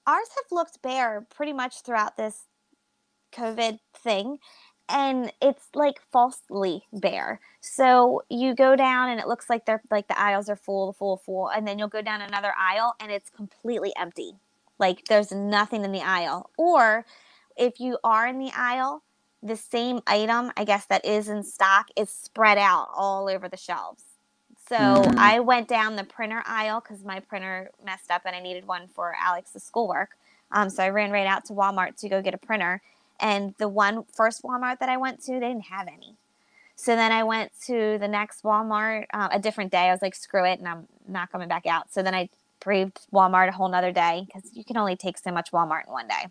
Ours 0.07 0.27
have 0.35 0.45
looked 0.51 0.81
bare 0.81 1.25
pretty 1.35 1.53
much 1.53 1.81
throughout 1.81 2.17
this 2.17 2.45
COVID 3.33 3.79
thing. 3.97 4.39
And 4.89 5.31
it's 5.41 5.69
like 5.73 6.01
falsely 6.11 6.83
bare. 6.93 7.39
So 7.61 8.23
you 8.29 8.53
go 8.55 8.75
down 8.75 9.09
and 9.09 9.19
it 9.19 9.27
looks 9.27 9.49
like 9.49 9.65
they're 9.65 9.81
like 9.89 10.07
the 10.07 10.19
aisles 10.19 10.49
are 10.49 10.55
full, 10.55 10.93
full, 10.93 11.17
full. 11.17 11.49
And 11.49 11.67
then 11.67 11.79
you'll 11.79 11.87
go 11.87 12.01
down 12.03 12.21
another 12.21 12.53
aisle 12.57 12.95
and 12.99 13.11
it's 13.11 13.29
completely 13.29 13.93
empty. 13.97 14.33
Like 14.79 15.05
there's 15.05 15.31
nothing 15.31 15.83
in 15.83 15.91
the 15.91 16.01
aisle. 16.01 16.51
Or 16.57 17.05
if 17.57 17.79
you 17.79 17.97
are 18.03 18.27
in 18.27 18.39
the 18.39 18.51
aisle, 18.55 19.03
the 19.41 19.55
same 19.55 20.01
item, 20.07 20.51
I 20.57 20.65
guess 20.65 20.85
that 20.87 21.05
is 21.05 21.29
in 21.29 21.43
stock, 21.43 21.87
is 21.95 22.09
spread 22.09 22.57
out 22.57 22.89
all 22.95 23.29
over 23.29 23.49
the 23.49 23.57
shelves. 23.57 24.03
So 24.69 24.75
Mm. 24.75 25.17
I 25.17 25.39
went 25.39 25.67
down 25.67 25.95
the 25.95 26.03
printer 26.03 26.43
aisle 26.45 26.81
because 26.81 27.03
my 27.03 27.19
printer 27.19 27.71
messed 27.83 28.11
up 28.11 28.23
and 28.25 28.35
I 28.35 28.39
needed 28.39 28.67
one 28.67 28.87
for 28.87 29.15
Alex's 29.21 29.63
schoolwork. 29.63 30.17
Um, 30.51 30.69
so 30.69 30.83
I 30.83 30.89
ran 30.89 31.11
right 31.11 31.27
out 31.27 31.45
to 31.45 31.53
Walmart 31.53 31.97
to 32.01 32.09
go 32.09 32.21
get 32.21 32.33
a 32.33 32.37
printer. 32.37 32.81
And 33.19 33.55
the 33.57 33.69
one 33.69 34.03
first 34.13 34.43
Walmart 34.43 34.79
that 34.79 34.89
I 34.89 34.97
went 34.97 35.23
to, 35.23 35.33
they 35.33 35.39
didn't 35.39 35.65
have 35.65 35.87
any. 35.87 36.15
So 36.75 36.95
then 36.95 37.11
I 37.11 37.23
went 37.23 37.51
to 37.67 37.97
the 37.97 38.07
next 38.07 38.43
Walmart 38.43 39.05
uh, 39.13 39.29
a 39.31 39.39
different 39.39 39.71
day. 39.71 39.87
I 39.89 39.91
was 39.91 40.01
like, 40.01 40.15
screw 40.15 40.45
it, 40.45 40.59
and 40.59 40.67
I'm 40.67 40.87
not 41.07 41.31
coming 41.31 41.47
back 41.47 41.65
out. 41.65 41.93
So 41.93 42.03
then 42.03 42.13
I 42.13 42.29
braved 42.59 43.07
Walmart 43.13 43.47
a 43.47 43.51
whole 43.53 43.69
nother 43.69 43.91
day 43.91 44.25
because 44.25 44.49
you 44.53 44.65
can 44.65 44.77
only 44.77 44.95
take 44.95 45.17
so 45.17 45.31
much 45.31 45.51
Walmart 45.51 45.87
in 45.87 45.93
one 45.93 46.07
day. 46.07 46.27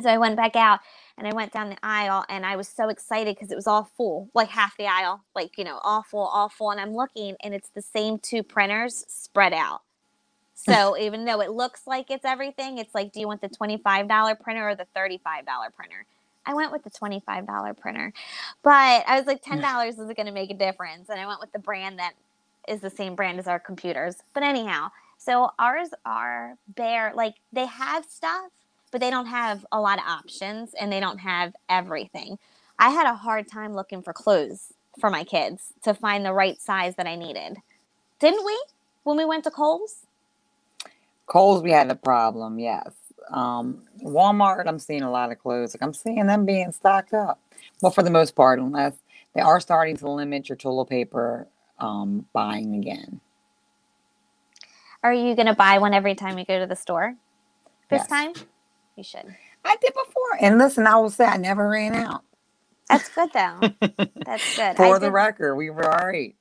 So 0.00 0.08
I 0.08 0.18
went 0.18 0.36
back 0.36 0.54
out 0.54 0.78
and 1.16 1.26
I 1.26 1.32
went 1.32 1.52
down 1.52 1.70
the 1.70 1.78
aisle 1.82 2.24
and 2.28 2.46
I 2.46 2.54
was 2.54 2.68
so 2.68 2.88
excited 2.88 3.34
because 3.34 3.50
it 3.50 3.56
was 3.56 3.66
all 3.66 3.90
full, 3.96 4.30
like 4.32 4.48
half 4.48 4.76
the 4.76 4.86
aisle, 4.86 5.24
like, 5.34 5.58
you 5.58 5.64
know, 5.64 5.78
all 5.82 6.04
full, 6.04 6.26
all 6.26 6.48
full. 6.48 6.70
And 6.70 6.80
I'm 6.80 6.94
looking 6.94 7.34
and 7.42 7.52
it's 7.52 7.70
the 7.70 7.82
same 7.82 8.18
two 8.18 8.44
printers 8.44 9.04
spread 9.08 9.52
out. 9.52 9.82
So 10.58 10.98
even 10.98 11.24
though 11.26 11.40
it 11.42 11.52
looks 11.52 11.82
like 11.86 12.10
it's 12.10 12.26
everything, 12.26 12.78
it's 12.78 12.94
like, 12.94 13.12
do 13.12 13.20
you 13.20 13.28
want 13.28 13.42
the 13.42 13.50
$25 13.50 14.40
printer 14.40 14.68
or 14.70 14.76
the 14.76 14.88
$35 14.96 15.20
printer? 15.76 16.06
I 16.46 16.54
went 16.54 16.72
with 16.72 16.84
the 16.84 16.90
$25 16.90 17.46
printer, 17.74 18.12
but 18.64 19.04
I 19.08 19.18
was 19.18 19.26
like, 19.26 19.44
$10 19.44 19.62
isn't 19.90 20.16
going 20.16 20.26
to 20.26 20.32
make 20.32 20.50
a 20.50 20.54
difference. 20.56 21.10
And 21.10 21.20
I 21.20 21.26
went 21.28 21.40
with 21.40 21.52
the 21.52 21.60
brand 21.60 22.00
that 22.00 22.14
is 22.68 22.82
the 22.82 22.90
same 22.90 23.16
brand 23.16 23.38
as 23.40 23.48
our 23.48 23.60
computers. 23.60 24.16
But 24.34 24.44
anyhow, 24.44 24.90
so 25.18 25.52
ours 25.60 25.90
are 26.06 26.56
bare, 26.68 27.12
like 27.14 27.36
they 27.52 27.66
have 27.66 28.06
stuff, 28.06 28.52
but 28.92 29.00
they 29.00 29.10
don't 29.10 29.26
have 29.28 29.66
a 29.72 29.80
lot 29.80 30.00
of 30.00 30.06
options 30.06 30.74
and 30.74 30.92
they 30.92 31.00
don't 31.00 31.20
have 31.20 31.54
everything. 31.70 32.38
I 32.78 32.90
had 32.90 33.06
a 33.06 33.14
hard 33.16 33.48
time 33.48 33.74
looking 33.74 34.02
for 34.02 34.14
clothes 34.14 34.74
for 35.00 35.10
my 35.10 35.24
kids 35.24 35.72
to 35.84 35.94
find 35.94 36.26
the 36.26 36.34
right 36.34 36.60
size 36.60 36.96
that 36.96 37.08
I 37.08 37.16
needed. 37.16 37.58
Didn't 38.20 38.46
we? 38.46 38.58
When 39.04 39.18
we 39.18 39.26
went 39.26 39.44
to 39.44 39.52
Kohl's? 39.52 40.07
Kohl's, 41.28 41.62
we 41.62 41.70
had 41.70 41.90
a 41.90 41.94
problem. 41.96 42.58
Yes. 42.58 42.90
Um, 43.30 43.82
Walmart, 44.02 44.66
I'm 44.66 44.78
seeing 44.78 45.02
a 45.02 45.10
lot 45.10 45.30
of 45.32 45.38
clothes. 45.38 45.74
Like 45.74 45.82
I'm 45.82 45.94
seeing 45.94 46.26
them 46.26 46.46
being 46.46 46.72
stocked 46.72 47.14
up. 47.14 47.40
Well, 47.82 47.92
for 47.92 48.02
the 48.02 48.10
most 48.10 48.34
part, 48.34 48.58
unless 48.58 48.94
they 49.34 49.40
are 49.42 49.60
starting 49.60 49.96
to 49.98 50.10
limit 50.10 50.48
your 50.48 50.56
toilet 50.56 50.86
paper 50.88 51.46
um, 51.78 52.26
buying 52.32 52.74
again. 52.74 53.20
Are 55.02 55.12
you 55.12 55.34
going 55.36 55.46
to 55.46 55.54
buy 55.54 55.78
one 55.78 55.94
every 55.94 56.14
time 56.14 56.38
you 56.38 56.44
go 56.44 56.58
to 56.58 56.66
the 56.66 56.74
store 56.76 57.14
this 57.90 58.00
Yes. 58.00 58.08
time? 58.08 58.32
You 58.96 59.04
should. 59.04 59.36
I 59.64 59.76
did 59.80 59.92
before, 59.92 60.38
and 60.40 60.58
listen, 60.58 60.86
I 60.86 60.96
will 60.96 61.10
say 61.10 61.24
I 61.24 61.36
never 61.36 61.68
ran 61.68 61.94
out. 61.94 62.22
That's 62.88 63.08
good 63.10 63.30
though. 63.32 63.60
That's 64.24 64.56
good. 64.56 64.76
For 64.76 64.96
I 64.96 64.98
the 64.98 65.06
did- 65.06 65.12
record, 65.12 65.54
we 65.56 65.70
were 65.70 65.84
all 65.88 66.06
right. 66.06 66.34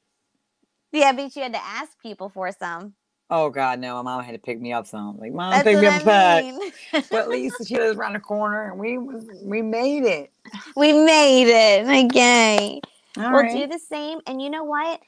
Yeah, 0.94 1.12
but 1.12 1.36
you 1.36 1.44
had 1.44 1.54
to 1.54 1.64
ask 1.64 2.00
people 2.02 2.30
for 2.30 2.50
some. 2.58 2.94
Oh 3.30 3.50
God, 3.50 3.80
no! 3.80 3.96
My 3.96 4.02
mom 4.04 4.24
had 4.24 4.32
to 4.32 4.40
pick 4.40 4.60
me 4.60 4.72
up 4.72 4.88
some. 4.88 5.18
Like, 5.18 5.34
mom, 5.34 5.52
That's 5.52 5.64
pick 5.64 5.80
me 5.80 5.88
up 5.88 6.02
a 6.02 6.06
pack. 6.06 6.44
I 6.46 6.52
mean. 6.52 6.72
But 7.12 7.14
at 7.14 7.30
least 7.30 7.68
she 7.68 7.78
lives 7.78 7.98
around 7.98 8.14
the 8.14 8.20
corner, 8.20 8.72
and 8.72 8.80
we 8.80 8.98
we 8.98 9.62
made 9.62 10.04
it. 10.04 10.32
we 10.78 10.94
made 10.94 11.48
it. 11.48 12.06
Okay. 12.06 12.80
All 13.18 13.32
we'll 13.32 13.44
right. 13.44 13.52
do 13.52 13.68
the 13.68 13.80
same. 13.80 14.20
And 14.28 14.42
you 14.42 14.50
know 14.50 14.64
what? 14.64 15.02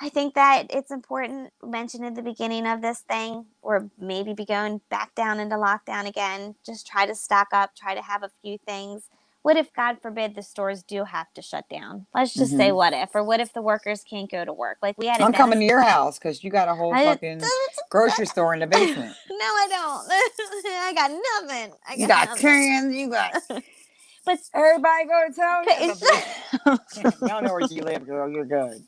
I 0.00 0.08
think 0.08 0.34
that 0.34 0.66
it's 0.70 0.90
important 0.90 1.52
mentioned 1.64 2.04
at 2.04 2.14
the 2.14 2.22
beginning 2.22 2.66
of 2.66 2.80
this 2.80 3.00
thing, 3.00 3.46
or 3.60 3.90
maybe 3.98 4.34
be 4.34 4.44
going 4.44 4.80
back 4.88 5.14
down 5.14 5.40
into 5.40 5.56
lockdown 5.56 6.06
again. 6.06 6.54
Just 6.64 6.86
try 6.86 7.06
to 7.06 7.14
stock 7.14 7.48
up, 7.52 7.74
try 7.74 7.94
to 7.94 8.02
have 8.02 8.22
a 8.22 8.30
few 8.40 8.58
things. 8.58 9.08
What 9.42 9.56
if 9.56 9.72
God 9.74 9.98
forbid 10.00 10.34
the 10.34 10.42
stores 10.42 10.82
do 10.82 11.04
have 11.04 11.32
to 11.34 11.42
shut 11.42 11.68
down? 11.68 12.06
Let's 12.14 12.32
just 12.32 12.52
mm-hmm. 12.52 12.60
say 12.60 12.72
what 12.72 12.92
if, 12.92 13.10
or 13.14 13.24
what 13.24 13.40
if 13.40 13.52
the 13.52 13.62
workers 13.62 14.04
can't 14.08 14.30
go 14.30 14.44
to 14.44 14.52
work? 14.52 14.78
Like 14.80 14.96
we 14.96 15.06
had. 15.06 15.20
I'm 15.20 15.32
coming 15.32 15.58
to 15.58 15.64
your 15.64 15.82
house 15.82 16.18
because 16.18 16.44
you 16.44 16.50
got 16.50 16.68
a 16.68 16.74
whole 16.74 16.94
I, 16.94 17.04
fucking 17.04 17.42
grocery 17.90 18.26
store 18.26 18.54
in 18.54 18.60
the 18.60 18.68
basement. 18.68 19.14
no, 19.30 19.36
I 19.36 19.66
don't. 19.68 20.06
I 20.72 20.94
got 20.94 21.10
nothing. 21.10 21.74
I 21.86 21.96
got 21.96 21.98
you 21.98 22.06
got 22.06 22.38
cans. 22.38 22.94
You 22.94 23.10
got. 23.10 23.34
but 24.24 24.38
everybody 24.54 25.06
go 25.06 25.26
to 25.28 25.34
town. 25.34 25.64
I 25.68 27.28
don't 27.28 27.44
know 27.44 27.52
where 27.52 27.66
you 27.68 27.82
live, 27.82 28.06
girl. 28.06 28.30
You're 28.30 28.44
good. 28.44 28.80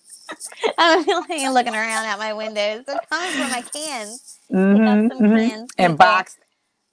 I'm 0.78 1.04
looking 1.04 1.74
around 1.74 2.06
at 2.06 2.18
my 2.18 2.32
windows. 2.32 2.84
I'm 2.88 2.98
coming 3.10 3.32
for 3.32 3.50
my 3.50 3.62
cans. 3.62 4.38
Mm-hmm, 4.52 5.24
mm-hmm. 5.24 5.36
cans. 5.36 5.70
And 5.78 5.98
boxed 5.98 6.38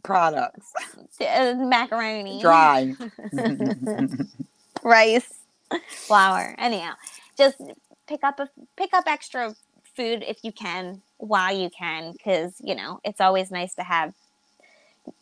products. 0.03 0.71
Uh, 1.19 1.55
macaroni. 1.57 2.41
Dry. 2.41 2.95
Rice. 4.83 5.33
Flour. 5.87 6.55
Anyhow, 6.57 6.93
just 7.37 7.61
pick 8.07 8.23
up 8.23 8.39
a 8.39 8.49
pick 8.75 8.93
up 8.93 9.05
extra 9.07 9.55
food 9.95 10.23
if 10.27 10.43
you 10.43 10.51
can 10.51 11.01
while 11.17 11.55
you 11.55 11.69
can 11.69 12.11
because 12.11 12.55
you 12.61 12.75
know 12.75 12.99
it's 13.03 13.21
always 13.21 13.51
nice 13.51 13.73
to 13.75 13.83
have 13.83 14.13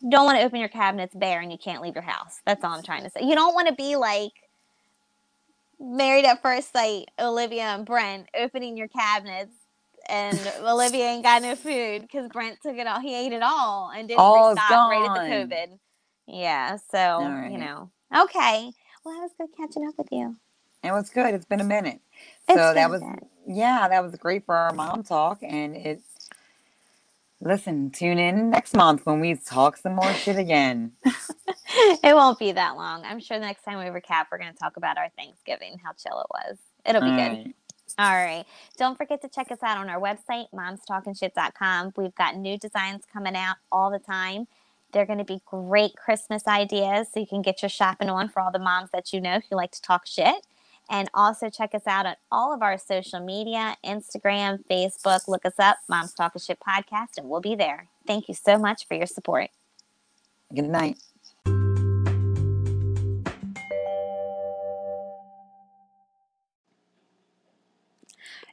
don't 0.09 0.25
want 0.25 0.37
to 0.37 0.43
open 0.43 0.59
your 0.59 0.69
cabinets 0.69 1.15
bare 1.15 1.41
and 1.41 1.51
you 1.51 1.57
can't 1.57 1.81
leave 1.81 1.95
your 1.95 2.03
house 2.03 2.39
that's 2.45 2.63
all 2.63 2.71
i'm 2.73 2.83
trying 2.83 3.03
to 3.03 3.09
say 3.09 3.21
you 3.21 3.35
don't 3.35 3.53
want 3.53 3.67
to 3.67 3.73
be 3.73 3.95
like 3.95 4.31
married 5.79 6.25
at 6.25 6.41
first 6.41 6.71
sight 6.73 7.05
olivia 7.19 7.63
and 7.63 7.85
brent 7.85 8.27
opening 8.35 8.77
your 8.77 8.87
cabinets 8.87 9.53
and 10.09 10.39
Olivia 10.61 11.05
ain't 11.05 11.23
got 11.23 11.41
no 11.41 11.55
food 11.55 12.01
because 12.01 12.27
Brent 12.29 12.59
took 12.61 12.75
it 12.75 12.87
all. 12.87 12.99
He 12.99 13.15
ate 13.15 13.33
it 13.33 13.43
all 13.43 13.91
and 13.95 14.07
didn't 14.07 14.19
all 14.19 14.49
restock 14.49 14.69
gone. 14.69 14.89
right 14.89 15.09
at 15.09 15.47
the 15.47 15.55
COVID. 15.55 15.79
Yeah, 16.27 16.77
so 16.91 17.23
right. 17.23 17.51
you 17.51 17.57
know. 17.57 17.89
Okay. 18.15 18.71
Well, 19.03 19.15
that 19.15 19.21
was 19.21 19.31
good 19.37 19.49
catching 19.57 19.87
up 19.87 19.95
with 19.97 20.07
you. 20.11 20.35
It 20.83 20.91
was 20.91 21.09
good. 21.09 21.33
It's 21.33 21.45
been 21.45 21.61
a 21.61 21.65
minute. 21.65 22.01
So 22.47 22.73
that 22.73 22.89
was 22.89 23.01
yeah, 23.47 23.87
that 23.87 24.03
was 24.03 24.15
great 24.15 24.45
for 24.45 24.55
our 24.55 24.73
mom 24.73 25.03
talk, 25.03 25.39
and 25.41 25.75
it. 25.75 26.01
Listen, 27.41 27.89
tune 27.89 28.19
in 28.19 28.49
next 28.49 28.75
month 28.75 29.05
when 29.05 29.21
we 29.21 29.33
talk 29.33 29.77
some 29.77 29.95
more 29.95 30.13
shit 30.13 30.37
again. 30.37 30.91
it 32.03 32.13
won't 32.13 32.37
be 32.37 32.51
that 32.51 32.75
long. 32.75 33.05
I'm 33.05 33.21
sure 33.21 33.39
the 33.39 33.45
next 33.45 33.63
time 33.63 33.79
we 33.79 33.85
recap, 33.85 34.25
we're 34.29 34.39
going 34.39 34.51
to 34.51 34.59
talk 34.59 34.75
about 34.75 34.97
our 34.97 35.07
Thanksgiving, 35.17 35.79
how 35.81 35.93
chill 35.93 36.19
it 36.19 36.27
was. 36.29 36.57
It'll 36.85 37.01
be 37.01 37.07
All 37.07 37.15
good. 37.15 37.45
Right. 37.45 37.55
All 37.99 38.15
right. 38.15 38.45
Don't 38.77 38.97
forget 38.97 39.21
to 39.23 39.27
check 39.27 39.51
us 39.51 39.61
out 39.61 39.77
on 39.77 39.89
our 39.89 39.99
website, 39.99 40.45
momstalkingshit.com. 40.53 41.91
We've 41.97 42.15
got 42.15 42.37
new 42.37 42.57
designs 42.57 43.03
coming 43.11 43.35
out 43.35 43.57
all 43.73 43.91
the 43.91 43.99
time. 43.99 44.47
They're 44.93 45.05
going 45.05 45.19
to 45.19 45.25
be 45.25 45.41
great 45.45 45.97
Christmas 45.97 46.47
ideas 46.47 47.09
so 47.13 47.19
you 47.19 47.27
can 47.27 47.41
get 47.41 47.61
your 47.61 47.67
shopping 47.67 48.09
on 48.09 48.29
for 48.29 48.41
all 48.41 48.53
the 48.53 48.57
moms 48.57 48.89
that 48.93 49.11
you 49.11 49.19
know 49.19 49.41
who 49.49 49.57
like 49.57 49.71
to 49.71 49.81
talk 49.81 50.07
shit. 50.07 50.47
And 50.89 51.09
also 51.13 51.49
check 51.49 51.75
us 51.75 51.85
out 51.87 52.05
on 52.05 52.15
all 52.31 52.53
of 52.53 52.61
our 52.61 52.77
social 52.77 53.19
media 53.19 53.75
Instagram, 53.85 54.63
Facebook. 54.71 55.27
Look 55.27 55.45
us 55.45 55.59
up, 55.59 55.79
Moms 55.89 56.13
Talking 56.13 56.39
Shit 56.39 56.59
Podcast, 56.65 57.17
and 57.17 57.27
we'll 57.27 57.41
be 57.41 57.55
there. 57.55 57.89
Thank 58.07 58.29
you 58.29 58.33
so 58.33 58.57
much 58.57 58.87
for 58.87 58.95
your 58.95 59.07
support. 59.07 59.49
Good 60.55 60.69
night. 60.69 60.97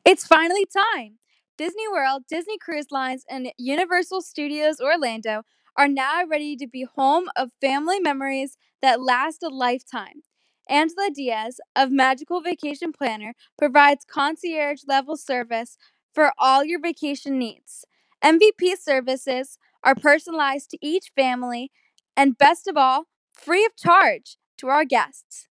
It's 0.07 0.25
finally 0.25 0.65
time! 0.65 1.19
Disney 1.59 1.89
World, 1.89 2.23
Disney 2.29 2.59
Cruise 2.59 2.93
Lines, 2.93 3.25
and 3.29 3.51
Universal 3.59 4.23
Studios 4.23 4.81
Orlando 4.81 5.43
are 5.77 5.89
now 5.89 6.23
ready 6.25 6.55
to 6.59 6.69
be 6.69 6.85
home 6.95 7.29
of 7.35 7.51
family 7.61 7.99
memories 7.99 8.57
that 8.83 9.03
last 9.03 9.43
a 9.43 9.49
lifetime. 9.49 10.23
Angela 10.69 11.11
Diaz 11.13 11.59
of 11.75 11.91
Magical 11.91 12.41
Vacation 12.41 12.93
Planner 12.93 13.35
provides 13.59 14.05
concierge 14.09 14.83
level 14.87 15.17
service 15.17 15.77
for 16.15 16.33
all 16.39 16.65
your 16.65 16.79
vacation 16.81 17.37
needs. 17.37 17.85
MVP 18.25 18.77
services 18.81 19.59
are 19.83 19.97
personalized 19.97 20.71
to 20.71 20.79
each 20.81 21.11
family 21.17 21.73
and, 22.17 22.39
best 22.39 22.69
of 22.69 22.77
all, 22.77 23.07
free 23.33 23.65
of 23.67 23.77
charge 23.77 24.37
to 24.59 24.69
our 24.69 24.85
guests. 24.85 25.49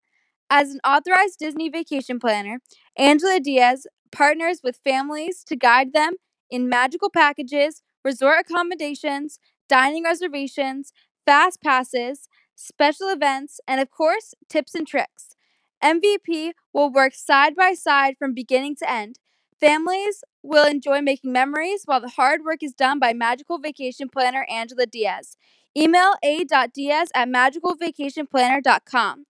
As 0.50 0.70
an 0.70 0.80
authorized 0.86 1.38
Disney 1.40 1.68
vacation 1.68 2.20
planner, 2.20 2.60
Angela 2.96 3.40
Diaz 3.40 3.86
partners 4.14 4.60
with 4.62 4.80
families 4.84 5.44
to 5.44 5.56
guide 5.56 5.92
them 5.92 6.14
in 6.50 6.68
magical 6.68 7.10
packages, 7.10 7.82
resort 8.04 8.38
accommodations, 8.40 9.38
dining 9.68 10.04
reservations, 10.04 10.92
fast 11.26 11.60
passes, 11.62 12.28
special 12.54 13.08
events, 13.08 13.60
and 13.66 13.80
of 13.80 13.90
course, 13.90 14.34
tips 14.48 14.74
and 14.74 14.86
tricks. 14.86 15.36
MVP 15.82 16.52
will 16.72 16.90
work 16.90 17.14
side 17.14 17.54
by 17.56 17.74
side 17.74 18.16
from 18.18 18.32
beginning 18.32 18.76
to 18.76 18.90
end. 18.90 19.18
Families 19.60 20.22
will 20.42 20.66
enjoy 20.66 21.00
making 21.00 21.32
memories 21.32 21.82
while 21.84 22.00
the 22.00 22.10
hard 22.10 22.44
work 22.44 22.62
is 22.62 22.72
done 22.72 22.98
by 22.98 23.12
Magical 23.12 23.58
Vacation 23.58 24.08
Planner 24.08 24.46
Angela 24.50 24.86
Diaz. 24.86 25.36
Email 25.76 26.14
a.diaz 26.22 27.10
at 27.14 27.28
magicalvacationplanner.com. 27.28 29.26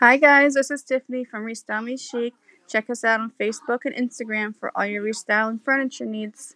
Hi 0.00 0.16
guys, 0.16 0.54
this 0.54 0.70
is 0.70 0.84
Tiffany 0.84 1.24
from 1.24 1.44
Restyle 1.44 1.82
Me 1.82 1.96
Chic. 1.96 2.32
Check 2.68 2.88
us 2.88 3.02
out 3.02 3.18
on 3.18 3.32
Facebook 3.32 3.80
and 3.84 3.92
Instagram 3.96 4.54
for 4.54 4.70
all 4.78 4.86
your 4.86 5.02
restyling 5.02 5.60
furniture 5.60 6.06
needs. 6.06 6.54